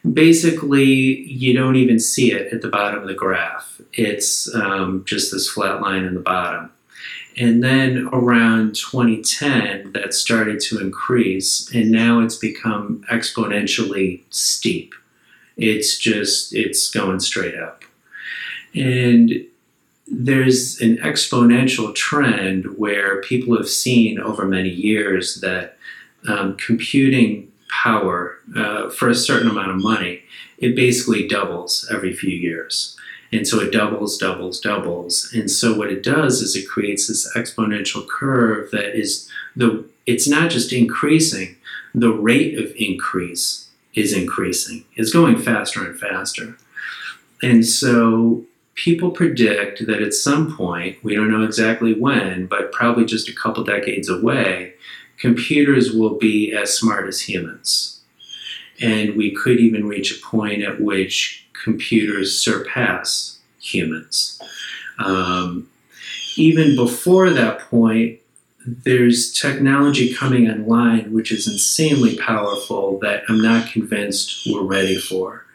[0.09, 3.82] basically you don't even see it at the bottom of the graph.
[3.93, 6.72] It's um, just this flat line in the bottom.
[7.38, 14.94] And then around 2010, that started to increase, and now it's become exponentially steep.
[15.56, 17.84] It's just, it's going straight up.
[18.76, 19.46] And
[20.08, 25.78] there's an exponential trend where people have seen over many years that
[26.28, 30.24] um, computing power uh, for a certain amount of money,
[30.58, 32.98] it basically doubles every few years.
[33.32, 35.32] And so it doubles, doubles, doubles.
[35.34, 40.28] And so what it does is it creates this exponential curve that is the it's
[40.28, 41.56] not just increasing,
[41.94, 44.86] the rate of increase is increasing.
[44.96, 46.58] It's going faster and faster.
[47.44, 53.06] And so people predict that at some point, we don't know exactly when, but probably
[53.06, 54.74] just a couple decades away,
[55.20, 58.02] computers will be as smart as humans.
[58.82, 64.41] And we could even reach a point at which computers surpass humans.
[64.97, 65.70] Um,
[66.36, 68.20] even before that point,
[68.65, 75.45] there's technology coming online which is insanely powerful that I'm not convinced we're ready for.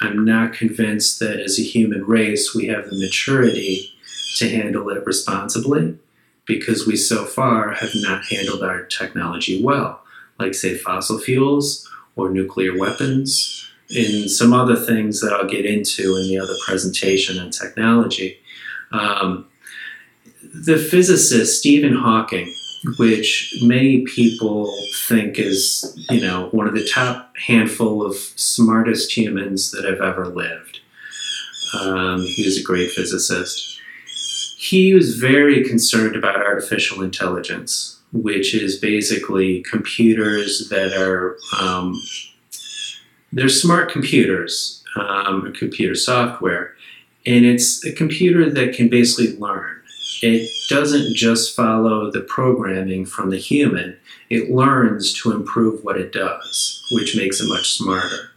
[0.00, 3.92] I'm not convinced that as a human race we have the maturity
[4.36, 5.98] to handle it responsibly
[6.44, 10.02] because we so far have not handled our technology well,
[10.38, 16.16] like, say, fossil fuels or nuclear weapons and some other things that I'll get into
[16.16, 18.38] in the other presentation on technology.
[18.92, 19.46] Um,
[20.54, 22.52] the physicist Stephen Hawking,
[22.98, 24.72] which many people
[25.06, 30.26] think is, you know, one of the top handful of smartest humans that have ever
[30.26, 30.80] lived.
[31.78, 33.80] Um, he was a great physicist.
[34.56, 41.94] He was very concerned about artificial intelligence, which is basically computers that are um,
[43.32, 46.74] they're smart computers, um, computer software,
[47.26, 49.76] and it's a computer that can basically learn.
[50.22, 53.96] It doesn't just follow the programming from the human,
[54.30, 58.30] it learns to improve what it does, which makes it much smarter.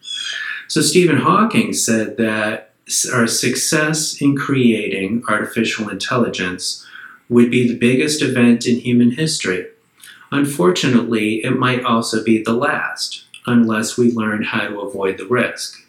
[0.67, 2.73] So, Stephen Hawking said that
[3.13, 6.85] our success in creating artificial intelligence
[7.29, 9.67] would be the biggest event in human history.
[10.31, 15.85] Unfortunately, it might also be the last, unless we learn how to avoid the risk.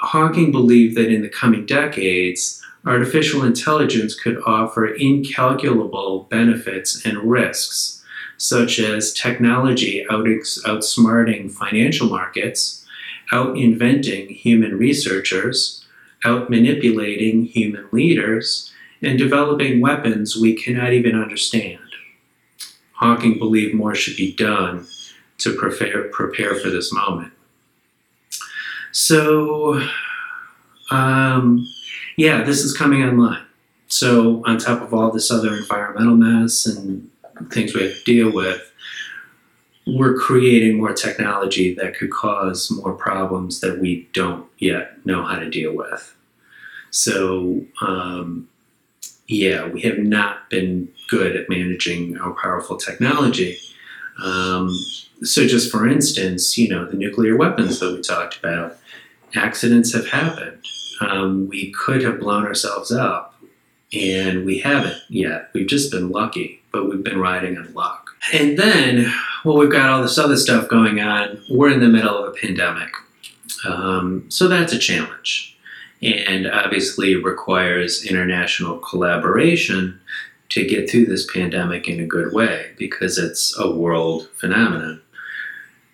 [0.00, 8.04] Hawking believed that in the coming decades, artificial intelligence could offer incalculable benefits and risks,
[8.36, 12.86] such as technology out- outsmarting financial markets,
[13.32, 15.84] out inventing human researchers,
[16.24, 18.72] out manipulating human leaders,
[19.02, 21.78] and developing weapons we cannot even understand.
[22.92, 24.86] Hawking believed more should be done
[25.38, 27.32] to prepare, prepare for this moment.
[28.92, 29.82] So,
[30.90, 31.66] um,
[32.16, 33.44] yeah, this is coming online.
[33.88, 37.10] So, on top of all this other environmental mess and
[37.50, 38.72] things we have to deal with,
[39.86, 45.38] we're creating more technology that could cause more problems that we don't yet know how
[45.38, 46.16] to deal with.
[46.90, 48.48] So, um,
[49.28, 53.58] yeah, we have not been good at managing our powerful technology.
[54.22, 54.76] Um,
[55.22, 58.76] so, just for instance, you know, the nuclear weapons that we talked about,
[59.34, 60.64] accidents have happened.
[61.00, 63.34] Um, we could have blown ourselves up,
[63.92, 65.50] and we haven't yet.
[65.54, 68.10] We've just been lucky, but we've been riding on luck.
[68.32, 69.12] And then,
[69.44, 71.42] well, we've got all this other stuff going on.
[71.50, 72.90] We're in the middle of a pandemic.
[73.64, 75.56] Um, so, that's a challenge.
[76.02, 79.98] And obviously requires international collaboration
[80.50, 85.00] to get through this pandemic in a good way because it's a world phenomenon.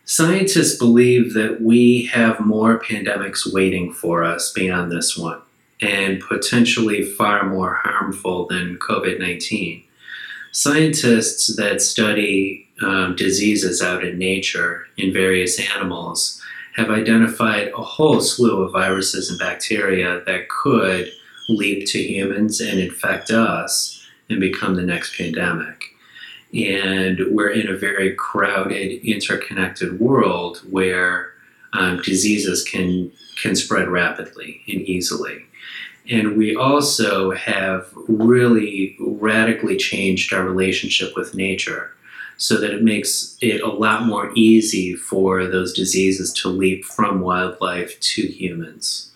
[0.04, 5.40] Scientists believe that we have more pandemics waiting for us beyond this one,
[5.80, 9.84] and potentially far more harmful than COVID 19.
[10.50, 16.42] Scientists that study um, diseases out in nature in various animals
[16.76, 21.10] have identified a whole slew of viruses and bacteria that could
[21.48, 25.91] leap to humans and infect us and become the next pandemic.
[26.54, 31.32] And we're in a very crowded, interconnected world where
[31.72, 33.10] um, diseases can,
[33.42, 35.46] can spread rapidly and easily.
[36.10, 41.92] And we also have really radically changed our relationship with nature
[42.36, 47.20] so that it makes it a lot more easy for those diseases to leap from
[47.20, 49.12] wildlife to humans.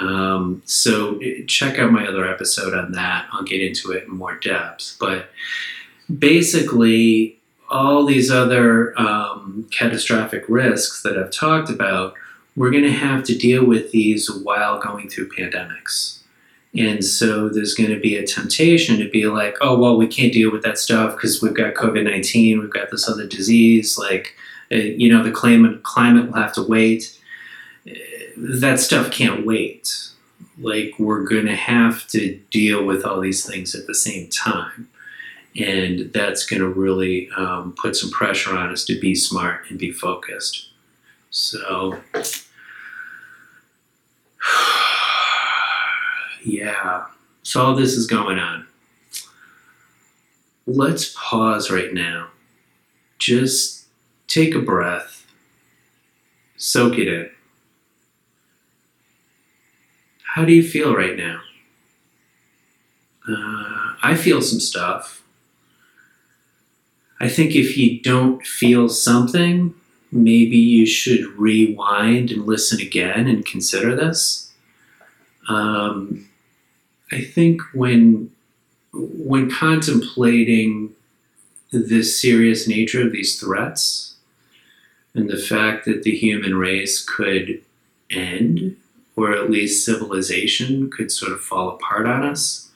[0.00, 3.28] Um, so check out my other episode on that.
[3.30, 4.96] I'll get into it in more depth.
[4.98, 5.30] But
[6.18, 7.38] basically,
[7.70, 12.14] all these other um, catastrophic risks that I've talked about,
[12.56, 16.20] we're going to have to deal with these while going through pandemics.
[16.76, 20.32] And so there's going to be a temptation to be like, oh, well, we can't
[20.32, 23.96] deal with that stuff because we've got COVID 19, we've got this other disease.
[23.96, 24.36] Like,
[24.72, 27.18] uh, you know, the climate, climate will have to wait.
[28.36, 30.10] That stuff can't wait.
[30.58, 34.88] Like, we're going to have to deal with all these things at the same time
[35.56, 39.78] and that's going to really um, put some pressure on us to be smart and
[39.78, 40.70] be focused.
[41.30, 42.00] So,
[46.44, 47.06] yeah,
[47.42, 48.66] so all this is going on.
[50.66, 52.28] Let's pause right now.
[53.18, 53.84] Just
[54.26, 55.26] take a breath,
[56.56, 57.30] soak it in.
[60.34, 61.42] How do you feel right now?
[63.28, 65.23] Uh, I feel some stuff.
[67.20, 69.74] I think if you don't feel something,
[70.10, 74.52] maybe you should rewind and listen again and consider this.
[75.48, 76.28] Um,
[77.12, 78.30] I think when
[78.92, 80.92] when contemplating
[81.72, 84.14] the serious nature of these threats
[85.14, 87.60] and the fact that the human race could
[88.10, 88.76] end,
[89.16, 92.70] or at least civilization could sort of fall apart on us,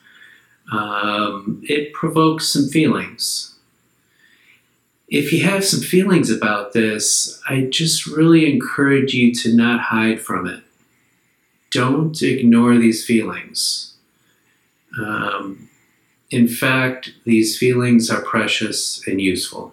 [0.72, 3.54] um, it provokes some feelings.
[5.08, 10.20] If you have some feelings about this, I just really encourage you to not hide
[10.20, 10.62] from it.
[11.70, 13.94] Don't ignore these feelings.
[15.00, 15.70] Um,
[16.30, 19.72] in fact, these feelings are precious and useful.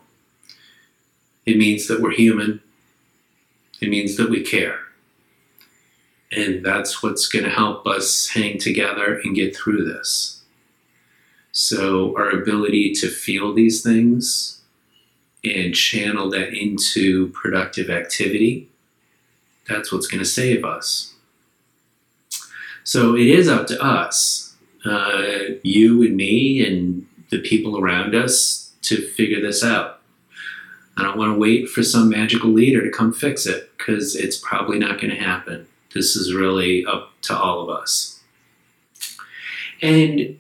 [1.46, 2.62] It means that we're human.
[3.82, 4.80] It means that we care.
[6.32, 10.44] And that's what's going to help us hang together and get through this.
[11.52, 14.55] So, our ability to feel these things
[15.46, 18.70] and channel that into productive activity,
[19.68, 21.14] that's what's going to save us.
[22.84, 28.74] So, it is up to us, uh, you and me, and the people around us,
[28.84, 30.02] to figure this out.
[30.98, 34.38] I don't want to wait for some magical leader to come fix it because it's
[34.38, 35.68] probably not going to happen.
[35.94, 38.20] This is really up to all of us.
[39.82, 40.38] And,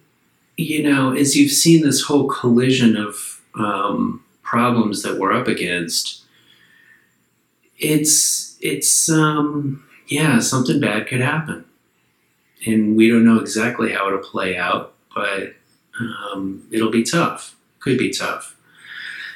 [0.58, 4.24] you know, as you've seen this whole collision of um,
[4.56, 6.24] problems that we're up against,
[7.78, 11.66] it's, it's, um, yeah, something bad could happen.
[12.66, 15.56] And we don't know exactly how it'll play out, but
[15.99, 17.53] um, it'll be tough.
[17.82, 18.56] Could be tough.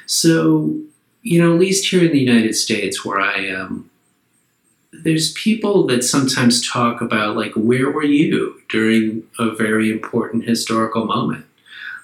[0.06, 0.80] So,
[1.20, 3.90] you know, at least here in the United States where I am,
[5.04, 11.04] there's people that sometimes talk about, like, where were you during a very important historical
[11.04, 11.44] moment?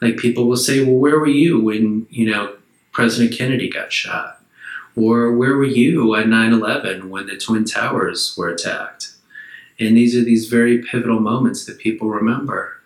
[0.02, 2.52] Like, people will say, well, where were you when, you know,
[2.96, 4.42] President Kennedy got shot?
[4.96, 9.12] Or where were you at 9 11 when the Twin Towers were attacked?
[9.78, 12.80] And these are these very pivotal moments that people remember.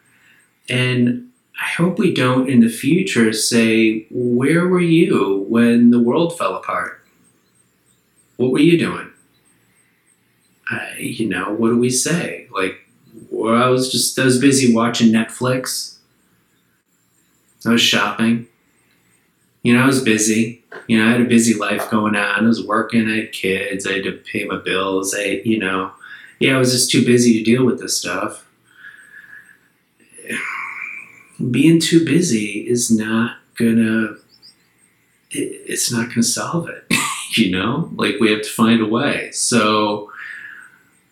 [0.69, 1.31] And
[1.63, 6.57] I hope we don't in the future say, Where were you when the world fell
[6.57, 7.01] apart?
[8.37, 9.13] What were you doing?
[10.69, 12.49] I, you know, what do we say?
[12.51, 12.81] Like,
[13.31, 15.99] well, I was just, I was busy watching Netflix.
[17.65, 18.49] I was shopping.
[19.63, 20.65] You know, I was busy.
[20.87, 22.45] You know, I had a busy life going on.
[22.45, 25.15] I was working, I had kids, I had to pay my bills.
[25.15, 25.93] I, you know,
[26.39, 28.47] yeah, I was just too busy to deal with this stuff
[31.51, 34.17] being too busy is not gonna
[35.31, 36.85] it's not gonna solve it
[37.37, 40.11] you know like we have to find a way so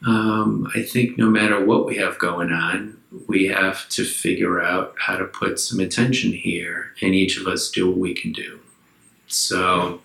[0.06, 4.94] um, i think no matter what we have going on we have to figure out
[4.98, 8.60] how to put some attention here and each of us do what we can do.
[9.26, 10.00] So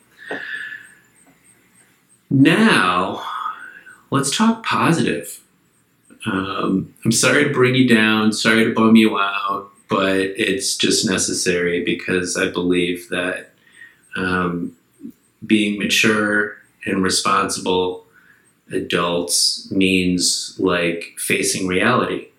[2.30, 3.26] now
[4.12, 5.40] let's talk positive.
[6.26, 11.08] Um, i'm sorry to bring you down sorry to bum you out but it's just
[11.08, 13.52] necessary because I believe that
[14.16, 14.76] um,
[15.46, 18.06] being mature and responsible
[18.72, 22.30] adults means like facing reality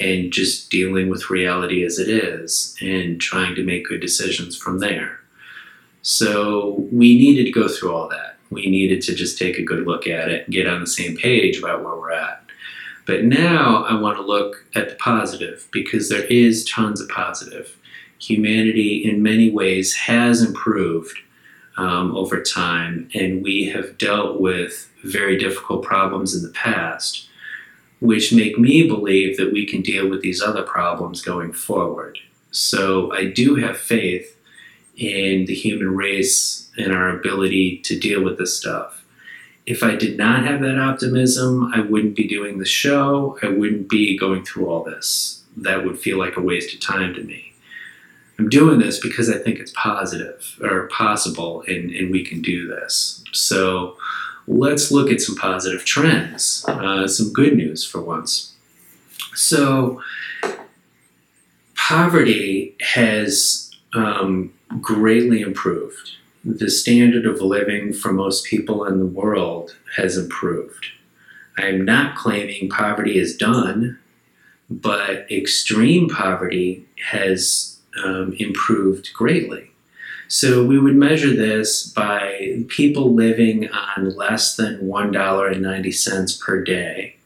[0.00, 4.78] and just dealing with reality as it is and trying to make good decisions from
[4.78, 5.20] there.
[6.02, 8.36] So we needed to go through all that.
[8.50, 11.16] We needed to just take a good look at it and get on the same
[11.16, 12.44] page about where we're at.
[13.06, 17.76] But now I want to look at the positive because there is tons of positive.
[18.20, 21.18] Humanity, in many ways, has improved
[21.76, 27.28] um, over time, and we have dealt with very difficult problems in the past,
[28.00, 32.18] which make me believe that we can deal with these other problems going forward.
[32.50, 34.36] So I do have faith
[34.96, 38.96] in the human race and our ability to deal with this stuff
[39.66, 43.36] if I did not have that optimism, I wouldn't be doing the show.
[43.42, 45.42] I wouldn't be going through all this.
[45.56, 47.52] That would feel like a waste of time to me.
[48.38, 52.68] I'm doing this because I think it's positive or possible and, and we can do
[52.68, 53.24] this.
[53.32, 53.96] So
[54.46, 58.54] let's look at some positive trends, uh, some good news for once.
[59.34, 60.02] So,
[61.74, 66.16] poverty has um, greatly improved
[66.46, 70.86] the standard of living for most people in the world has improved.
[71.58, 73.98] I am not claiming poverty is done,
[74.70, 79.72] but extreme poverty has um, improved greatly.
[80.28, 87.16] So we would measure this by people living on less than $1.90 per day.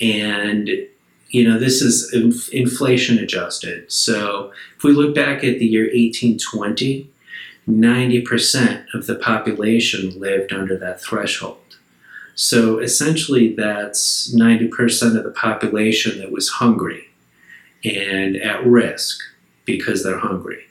[0.00, 0.70] And,
[1.28, 3.90] you know, this is inf- inflation adjusted.
[3.90, 7.08] So if we look back at the year 1820,
[7.68, 11.58] 90% of the population lived under that threshold.
[12.34, 17.08] So essentially, that's 90% of the population that was hungry
[17.84, 19.20] and at risk
[19.64, 20.64] because they're hungry.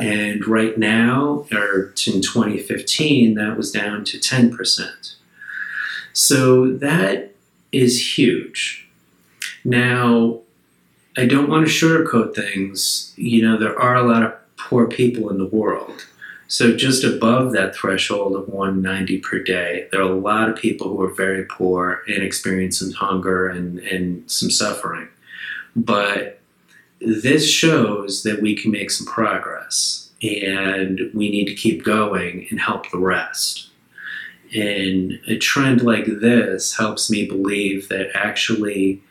[0.00, 5.14] And right now, or in 2015, that was down to 10%.
[6.12, 7.34] So that
[7.72, 8.88] is huge.
[9.64, 10.40] Now,
[11.16, 13.12] I don't want to sugarcoat things.
[13.16, 16.06] You know, there are a lot of poor people in the world.
[16.46, 20.88] So just above that threshold of 190 per day, there are a lot of people
[20.88, 25.08] who are very poor and experiencing hunger and, and some suffering.
[25.76, 26.37] But
[27.00, 32.60] this shows that we can make some progress and we need to keep going and
[32.60, 33.70] help the rest.
[34.54, 39.02] And a trend like this helps me believe that actually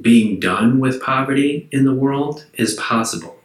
[0.00, 3.38] being done with poverty in the world is possible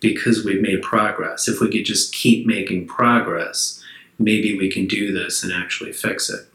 [0.00, 1.48] because we've made progress.
[1.48, 3.82] If we could just keep making progress,
[4.18, 6.46] maybe we can do this and actually fix it.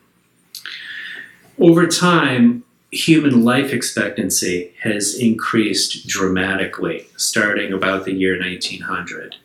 [1.60, 2.64] Over time,
[2.94, 9.36] human life expectancy has increased dramatically starting about the year 1900.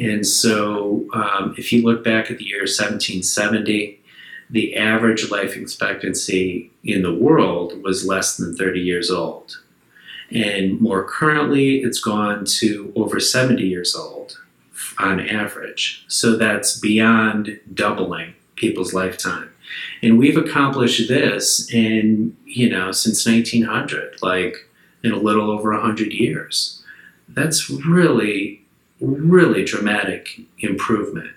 [0.00, 4.00] And so, um, if you look back at the year 1770,
[4.48, 9.60] the average life expectancy in the world was less than 30 years old.
[10.30, 14.38] And more currently, it's gone to over 70 years old
[14.98, 16.04] on average.
[16.08, 19.50] So that's beyond doubling people's lifetime.
[20.02, 24.68] And we've accomplished this in, you know, since 1900, like
[25.02, 26.82] in a little over 100 years.
[27.28, 28.64] That's really,
[29.00, 31.30] really dramatic improvement.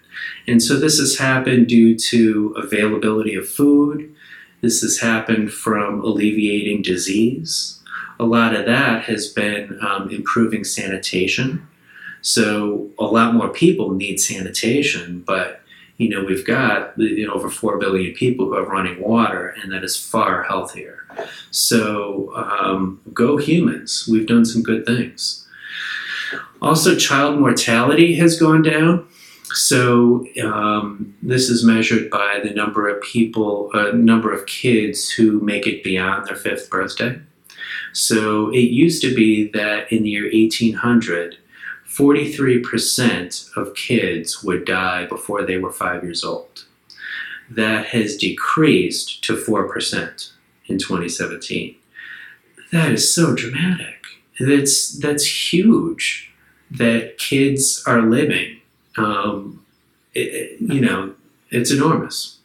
[0.47, 4.14] And so this has happened due to availability of food.
[4.62, 7.80] This has happened from alleviating disease
[8.20, 11.66] a lot of that has been um, improving sanitation.
[12.22, 15.59] So a lot more people need sanitation, but
[16.00, 19.72] you know we've got you know, over four billion people who have running water, and
[19.72, 21.06] that is far healthier.
[21.52, 24.08] So um, go humans!
[24.12, 25.45] We've done some good things.
[26.62, 29.08] Also, child mortality has gone down.
[29.52, 35.39] So um, this is measured by the number of people, uh, number of kids who
[35.41, 37.20] make it beyond their fifth birthday.
[37.93, 41.38] So it used to be that in the year 1800,
[41.90, 46.66] 43% of kids would die before they were five years old.
[47.50, 50.32] That has decreased to 4%
[50.68, 51.76] in 2017.
[52.72, 54.04] That is so dramatic.
[54.40, 56.32] That's, that's huge
[56.70, 58.62] that kids are living.
[58.96, 59.66] Um,
[60.14, 61.16] it, you know,
[61.50, 62.38] it's enormous.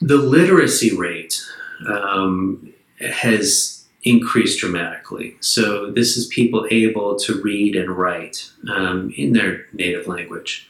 [0.00, 1.42] The literacy rate
[1.86, 3.77] um, has
[4.08, 5.36] increased dramatically.
[5.40, 10.68] So this is people able to read and write um, in their native language.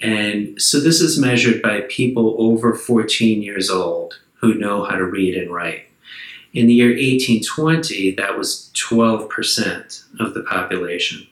[0.00, 5.04] And so this is measured by people over 14 years old who know how to
[5.04, 5.86] read and write.
[6.52, 11.26] In the year 1820, that was 12% of the population.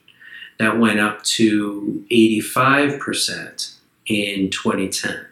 [0.59, 3.75] That went up to 85%
[4.05, 5.25] in 2010.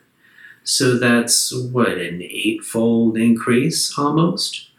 [0.64, 4.70] So that's what, an eightfold increase almost?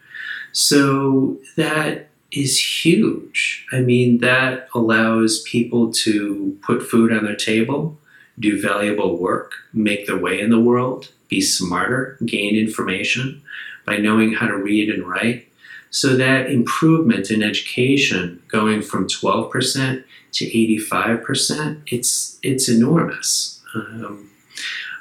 [0.55, 3.67] So that is huge.
[3.73, 7.97] I mean, that allows people to put food on their table,
[8.39, 13.41] do valuable work, make their way in the world, be smarter, gain information
[13.85, 15.51] by knowing how to read and write.
[15.89, 23.61] So that improvement in education going from 12% to 85%, it's, it's enormous.
[23.75, 24.31] Um,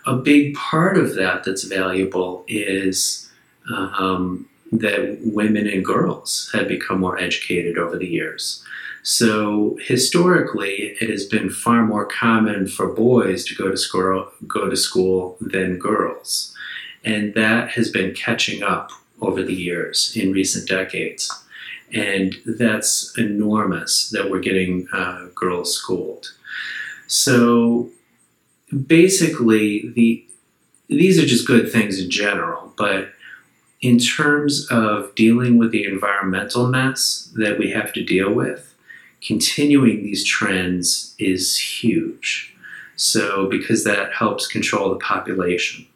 [0.04, 3.30] a big part of that that's valuable is
[3.72, 4.48] um,
[4.78, 8.64] that women and girls have become more educated over the years.
[9.02, 14.70] So historically, it has been far more common for boys to go to school, go
[14.70, 16.54] to school than girls,
[17.04, 21.30] and that has been catching up over the years in recent decades,
[21.92, 26.32] and that's enormous that we're getting uh, girls schooled.
[27.06, 27.90] So
[28.86, 30.26] basically, the
[30.88, 33.13] these are just good things in general, but
[33.84, 38.74] in terms of dealing with the environmental mess that we have to deal with,
[39.22, 42.56] continuing these trends is huge.
[42.96, 45.86] So, because that helps control the population.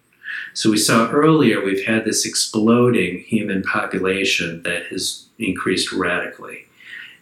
[0.53, 6.67] So, we saw earlier we've had this exploding human population that has increased radically.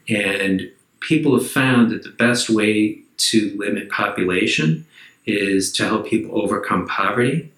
[0.09, 4.85] And people have found that the best way to limit population
[5.27, 7.53] is to help people overcome poverty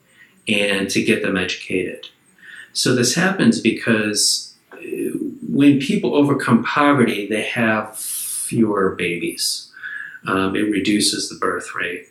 [0.47, 2.09] and to get them educated.
[2.73, 4.77] So this happens because uh,
[5.49, 9.71] when people overcome poverty, they have fewer babies.
[10.27, 12.09] Um, it reduces the birth rate.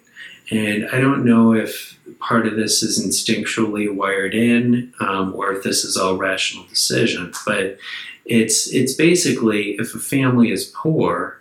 [0.50, 5.64] And I don't know if part of this is instinctually wired in um, or if
[5.64, 7.78] this is all rational decision, but
[8.26, 11.40] it's, it's basically if a family is poor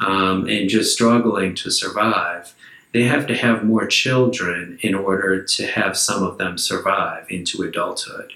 [0.00, 2.54] um, and just struggling to survive,
[2.92, 7.62] they have to have more children in order to have some of them survive into
[7.62, 8.32] adulthood.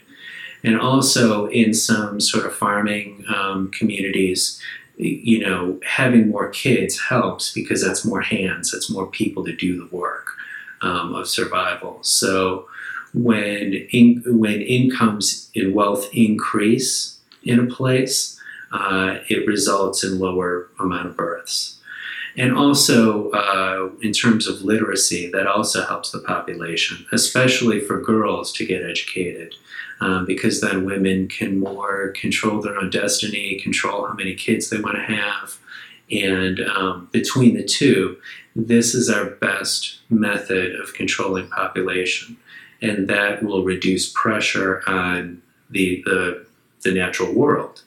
[0.64, 4.60] And also in some sort of farming um, communities,
[4.96, 9.76] you know, having more kids helps because that's more hands, that's more people to do
[9.76, 10.28] the work
[10.82, 11.98] um, of survival.
[12.02, 12.68] So
[13.14, 18.38] when in, when incomes and wealth increase in a place,
[18.72, 21.78] uh, it results in lower amount of births.
[22.36, 28.52] And also, uh, in terms of literacy, that also helps the population, especially for girls
[28.54, 29.54] to get educated,
[30.02, 34.80] um, because then women can more control their own destiny, control how many kids they
[34.80, 35.58] want to have.
[36.10, 38.18] And um, between the two,
[38.56, 42.36] this is our best method of controlling population.
[42.82, 45.40] And that will reduce pressure on
[45.70, 46.46] the, the,
[46.82, 47.82] the natural world.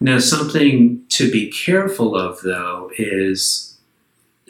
[0.00, 3.78] Now, something to be careful of, though, is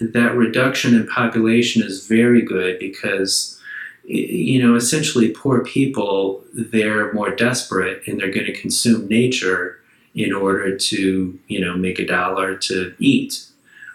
[0.01, 3.61] that reduction in population is very good because,
[4.05, 9.81] you know, essentially poor people, they're more desperate and they're going to consume nature
[10.15, 13.47] in order to, you know, make a dollar to eat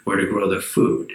[0.05, 1.11] or to grow their food.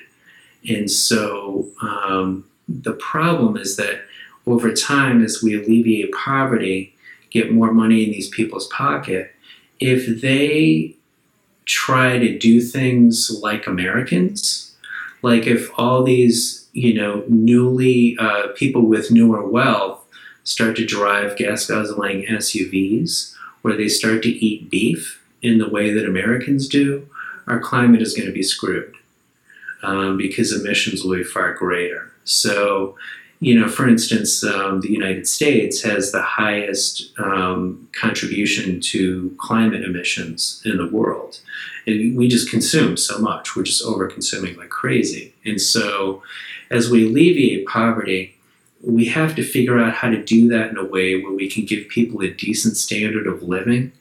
[0.69, 4.03] And so um, the problem is that
[4.47, 6.95] over time, as we alleviate poverty,
[7.31, 9.35] get more money in these people's pocket,
[9.81, 10.95] if they
[11.65, 14.75] try to do things like Americans,
[15.23, 20.05] like if all these, you know, newly uh, people with newer wealth
[20.45, 25.93] start to drive gas guzzling SUVs, where they start to eat beef in the way
[25.93, 27.09] that Americans do,
[27.47, 28.95] our climate is going to be screwed
[29.83, 32.13] um, because emissions will be far greater.
[32.25, 32.97] So
[33.43, 39.83] you know, for instance, um, the United States has the highest um, contribution to climate
[39.83, 41.41] emissions in the world.
[41.85, 43.57] And we just consume so much.
[43.57, 45.35] We're just over consuming like crazy.
[45.45, 46.23] And so,
[46.73, 48.37] as we alleviate poverty,
[48.81, 51.65] we have to figure out how to do that in a way where we can
[51.65, 53.93] give people a decent standard of living,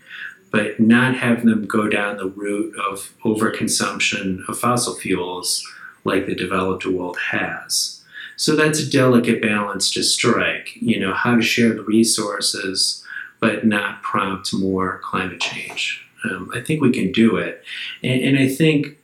[0.49, 5.65] but not have them go down the route of overconsumption of fossil fuels
[6.03, 8.01] like the developed world has.
[8.35, 13.01] So that's a delicate balance to strike, you know, how to share the resources
[13.41, 16.07] but not prompt more climate change.
[16.23, 17.63] Um, I think we can do it.
[18.03, 18.97] And, and, I think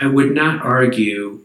[0.00, 1.40] I would not argue.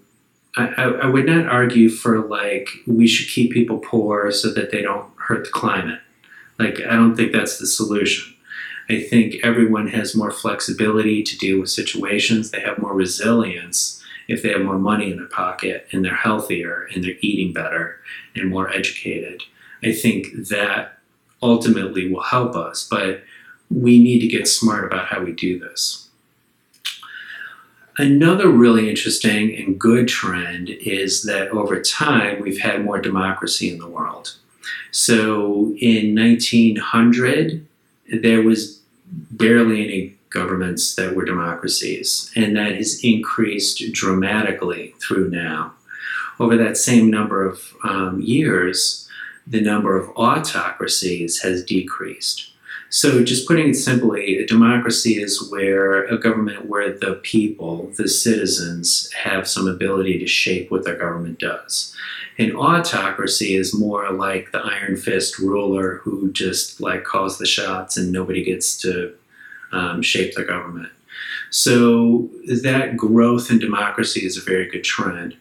[0.58, 4.82] I, I, would not argue for like we should keep people poor so that they
[4.82, 6.00] don't hurt the climate.
[6.58, 8.34] Like I don't think that's the solution.
[8.90, 12.52] I think everyone has more flexibility to deal with situations.
[12.52, 16.88] They have more resilience if they have more money in their pocket and they're healthier
[16.94, 18.00] and they're eating better
[18.36, 19.44] and more educated.
[19.84, 21.00] I think that
[21.42, 23.24] ultimately will help us, but
[23.70, 26.05] we need to get smart about how we do this.
[27.98, 33.78] Another really interesting and good trend is that over time we've had more democracy in
[33.78, 34.36] the world.
[34.92, 37.66] So in 1900,
[38.12, 38.82] there was
[39.32, 45.74] barely any governments that were democracies, and that has increased dramatically through now.
[46.38, 49.08] Over that same number of um, years,
[49.48, 52.52] the number of autocracies has decreased.
[52.90, 58.08] So, just putting it simply, a democracy is where a government where the people, the
[58.08, 61.96] citizens, have some ability to shape what their government does.
[62.38, 67.98] An autocracy is more like the iron fist ruler who just like calls the shots
[67.98, 69.16] and nobody gets to
[69.72, 70.90] um, shape the government.
[71.50, 72.30] So
[72.62, 75.38] that growth in democracy is a very good trend.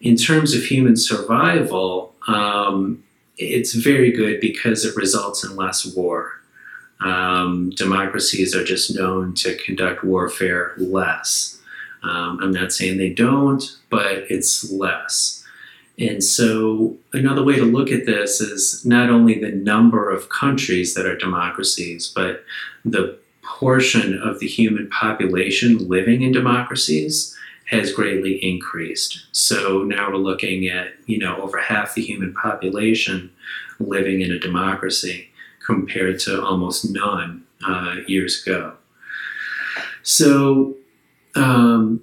[0.00, 3.02] In terms of human survival, um,
[3.38, 6.40] it's very good because it results in less war.
[7.00, 11.58] Um, democracies are just known to conduct warfare less.
[12.02, 15.44] Um, I'm not saying they don't, but it's less.
[15.98, 20.94] And so, another way to look at this is not only the number of countries
[20.94, 22.44] that are democracies, but
[22.84, 27.34] the portion of the human population living in democracies
[27.66, 29.26] has greatly increased.
[29.32, 33.30] So now we're looking at, you know, over half the human population
[33.80, 35.30] living in a democracy
[35.66, 38.74] compared to almost none uh, years ago.
[40.02, 40.76] So
[41.34, 42.02] um,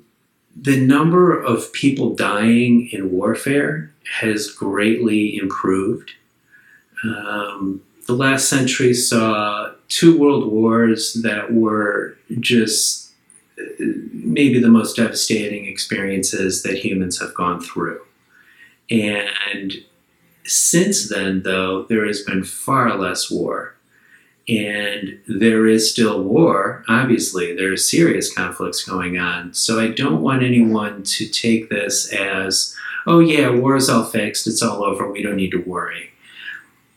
[0.56, 6.12] the number of people dying in warfare has greatly improved.
[7.04, 13.12] Um, the last century saw two world wars that were just
[13.80, 18.02] maybe the most devastating experiences that humans have gone through.
[18.90, 19.74] And
[20.46, 23.76] since then, though, there has been far less war.
[24.50, 29.54] And there is still war, obviously, there are serious conflicts going on.
[29.54, 32.76] So I don't want anyone to take this as,
[33.08, 36.12] oh, yeah, war is all fixed, it's all over, we don't need to worry.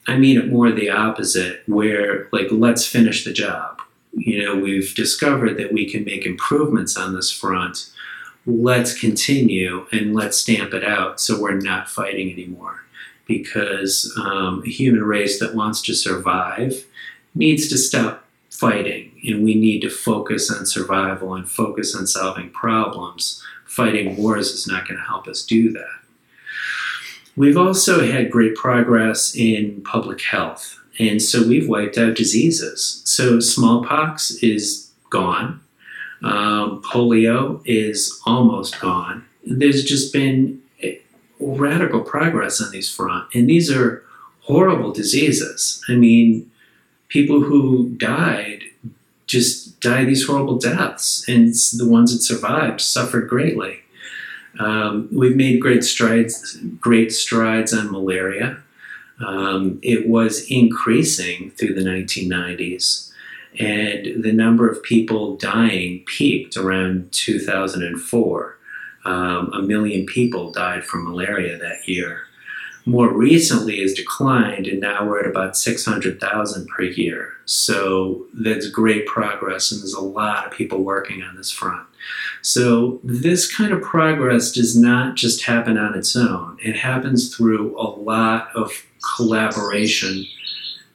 [0.08, 3.80] I mean it more the opposite, where, like, let's finish the job.
[4.12, 7.92] You know, we've discovered that we can make improvements on this front.
[8.44, 12.85] Let's continue and let's stamp it out so we're not fighting anymore.
[13.26, 16.86] Because um, a human race that wants to survive
[17.34, 22.50] needs to stop fighting and we need to focus on survival and focus on solving
[22.50, 23.42] problems.
[23.66, 25.96] Fighting wars is not going to help us do that.
[27.36, 33.02] We've also had great progress in public health, and so we've wiped out diseases.
[33.04, 35.60] So smallpox is gone,
[36.22, 39.26] um, polio is almost gone.
[39.44, 40.62] There's just been
[41.40, 44.04] radical progress on these front, and these are
[44.42, 45.82] horrible diseases.
[45.88, 46.50] I mean,
[47.08, 48.62] people who died
[49.26, 53.80] just die these horrible deaths, and the ones that survived suffered greatly.
[54.58, 58.62] Um, we've made great strides, great strides on malaria.
[59.24, 63.10] Um, it was increasing through the 1990s,
[63.58, 68.55] and the number of people dying peaked around 2004.
[69.06, 72.26] Um, a million people died from malaria that year
[72.86, 77.32] more recently has declined, and now we're at about 600,000 per year.
[77.44, 81.84] So that's great progress, and there's a lot of people working on this front.
[82.42, 87.76] So this kind of progress does not just happen on its own, it happens through
[87.76, 88.70] a lot of
[89.16, 90.24] collaboration,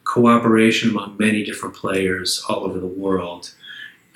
[0.04, 3.52] cooperation among many different players all over the world.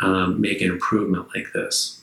[0.01, 1.96] Um, make an improvement like this.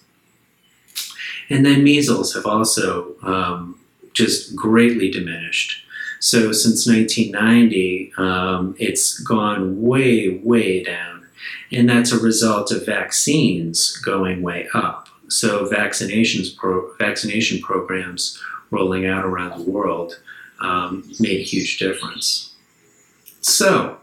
[1.53, 3.79] And then measles have also um,
[4.13, 5.85] just greatly diminished.
[6.19, 11.27] So since 1990, um, it's gone way, way down.
[11.71, 15.09] And that's a result of vaccines going way up.
[15.27, 18.41] So vaccinations pro- vaccination programs
[18.71, 20.19] rolling out around the world
[20.59, 22.55] um, made a huge difference.
[23.41, 23.99] So,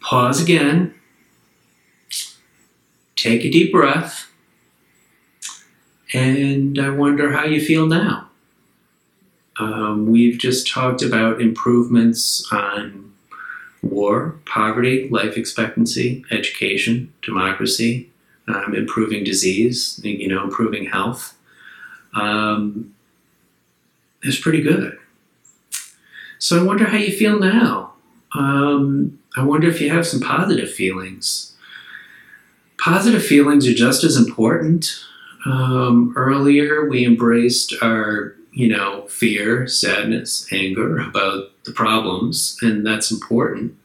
[0.00, 0.94] pause again,
[3.16, 4.30] take a deep breath,
[6.14, 8.28] and I wonder how you feel now.
[9.58, 13.12] Um, we've just talked about improvements on
[13.82, 18.10] war, poverty, life expectancy, education, democracy,
[18.48, 21.36] um, improving disease, you know, improving health.
[22.14, 22.94] Um,
[24.22, 24.98] it's pretty good.
[26.38, 27.92] So I wonder how you feel now.
[28.34, 31.56] Um, I wonder if you have some positive feelings.
[32.78, 35.04] Positive feelings are just as important.
[35.46, 43.10] Um, earlier, we embraced our, you know, fear, sadness, anger about the problems, and that's
[43.10, 43.76] important.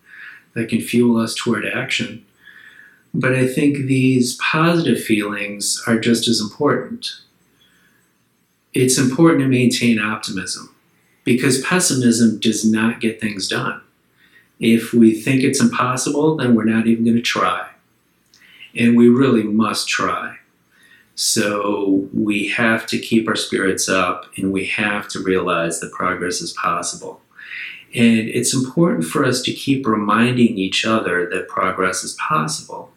[0.53, 2.25] That can fuel us toward action.
[3.13, 7.11] But I think these positive feelings are just as important.
[8.73, 10.75] It's important to maintain optimism
[11.23, 13.81] because pessimism does not get things done.
[14.59, 17.69] If we think it's impossible, then we're not even going to try.
[18.75, 20.38] And we really must try.
[21.21, 26.39] So we have to keep our spirits up and we have to realize that progress
[26.39, 27.19] is possible.
[27.93, 32.93] And it's important for us to keep reminding each other that progress is possible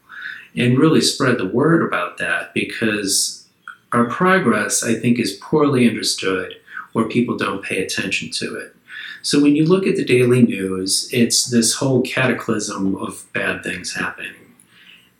[0.54, 3.44] and really spread the word about that because
[3.90, 6.54] our progress, I think, is poorly understood
[6.94, 8.76] or people don't pay attention to it.
[9.22, 13.96] So when you look at the daily news, it's this whole cataclysm of bad things
[13.96, 14.54] happening.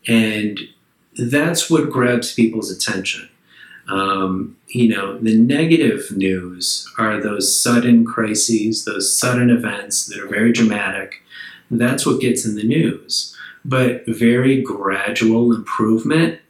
[0.07, 0.61] And
[1.17, 3.29] that's what grabs people's attention.
[3.89, 10.29] Um, you know, the negative news are those sudden crises, those sudden events that are
[10.29, 11.23] very dramatic.
[11.71, 13.37] That's what gets in the news.
[13.65, 16.41] But very gradual improvement,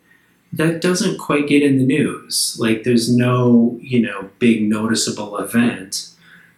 [0.53, 2.57] that doesn't quite get in the news.
[2.61, 6.11] Like, there's no, you know, big noticeable event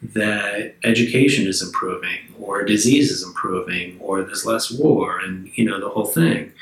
[0.03, 5.81] that education is improving or disease is improving or there's less war and, you know,
[5.81, 6.53] the whole thing.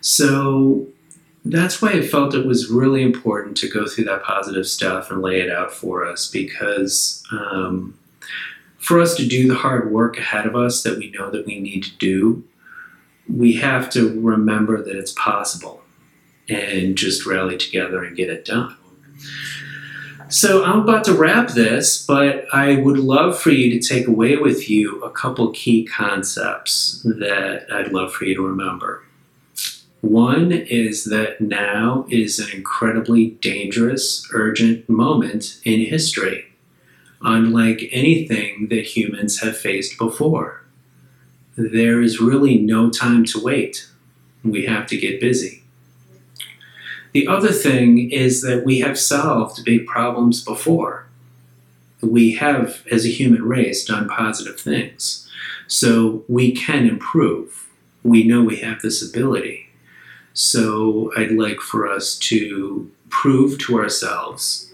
[0.00, 0.86] So
[1.44, 5.22] that's why I felt it was really important to go through that positive stuff and
[5.22, 7.98] lay it out for us because um,
[8.78, 11.58] for us to do the hard work ahead of us that we know that we
[11.58, 12.44] need to do,
[13.28, 15.82] we have to remember that it's possible
[16.48, 18.76] and just rally together and get it done.
[20.30, 24.36] So I'm about to wrap this, but I would love for you to take away
[24.36, 29.04] with you a couple key concepts that I'd love for you to remember.
[30.00, 36.44] One is that now is an incredibly dangerous, urgent moment in history,
[37.20, 40.62] unlike anything that humans have faced before.
[41.56, 43.88] there is really no time to wait.
[44.44, 45.64] We have to get busy.
[47.12, 51.08] The other thing is that we have solved big problems before.
[52.00, 55.28] We have, as a human race, done positive things.
[55.66, 57.66] So we can improve.
[58.04, 59.67] We know we have this ability.
[60.38, 64.72] So I'd like for us to prove to ourselves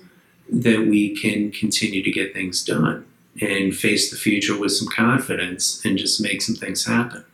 [0.52, 3.06] that we can continue to get things done
[3.40, 7.24] and face the future with some confidence and just make some things happen.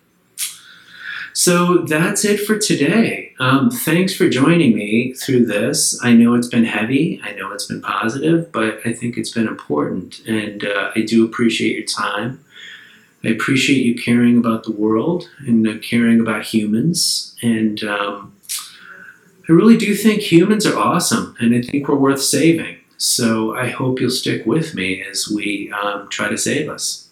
[1.33, 3.35] So that's it for today.
[3.41, 5.99] Um, thanks for joining me through this.
[6.01, 9.49] I know it's been heavy, I know it's been positive, but I think it's been
[9.49, 10.21] important.
[10.25, 12.45] And uh, I do appreciate your time.
[13.23, 17.37] I appreciate you caring about the world and uh, caring about humans.
[17.43, 18.35] And um,
[19.49, 22.79] I really do think humans are awesome, and I think we're worth saving.
[22.97, 27.09] So I hope you'll stick with me as we um, try to save us.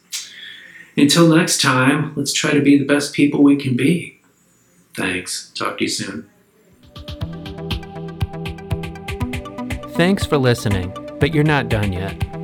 [0.96, 4.20] Until next time, let's try to be the best people we can be.
[4.94, 5.50] Thanks.
[5.54, 6.28] Talk to you soon.
[9.92, 12.37] Thanks for listening, but you're not done yet.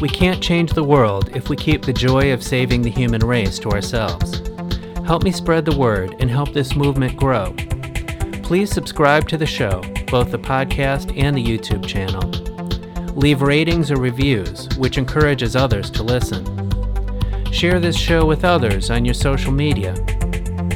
[0.00, 3.58] We can't change the world if we keep the joy of saving the human race
[3.58, 4.40] to ourselves.
[5.04, 7.52] Help me spread the word and help this movement grow.
[8.44, 12.22] Please subscribe to the show, both the podcast and the YouTube channel.
[13.16, 16.44] Leave ratings or reviews, which encourages others to listen.
[17.50, 19.96] Share this show with others on your social media.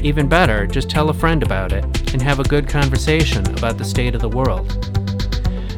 [0.03, 3.85] Even better, just tell a friend about it and have a good conversation about the
[3.85, 4.69] state of the world.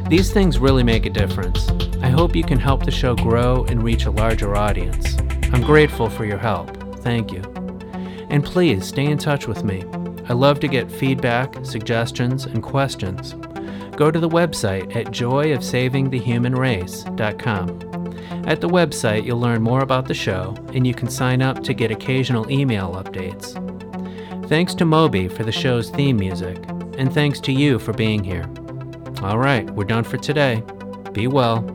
[0.09, 1.69] These things really make a difference.
[2.01, 5.17] I hope you can help the show grow and reach a larger audience.
[5.53, 6.75] I'm grateful for your help.
[6.97, 7.41] Thank you.
[8.29, 9.85] And please stay in touch with me.
[10.27, 13.35] I love to get feedback, suggestions, and questions.
[13.95, 17.85] Go to the website at joyofsavingthehumanrace.com.
[18.47, 21.73] At the website, you'll learn more about the show, and you can sign up to
[21.73, 23.55] get occasional email updates.
[24.47, 26.57] Thanks to Moby for the show's theme music,
[26.97, 28.49] and thanks to you for being here.
[29.21, 30.61] All right, we're done for today.
[31.13, 31.74] Be well.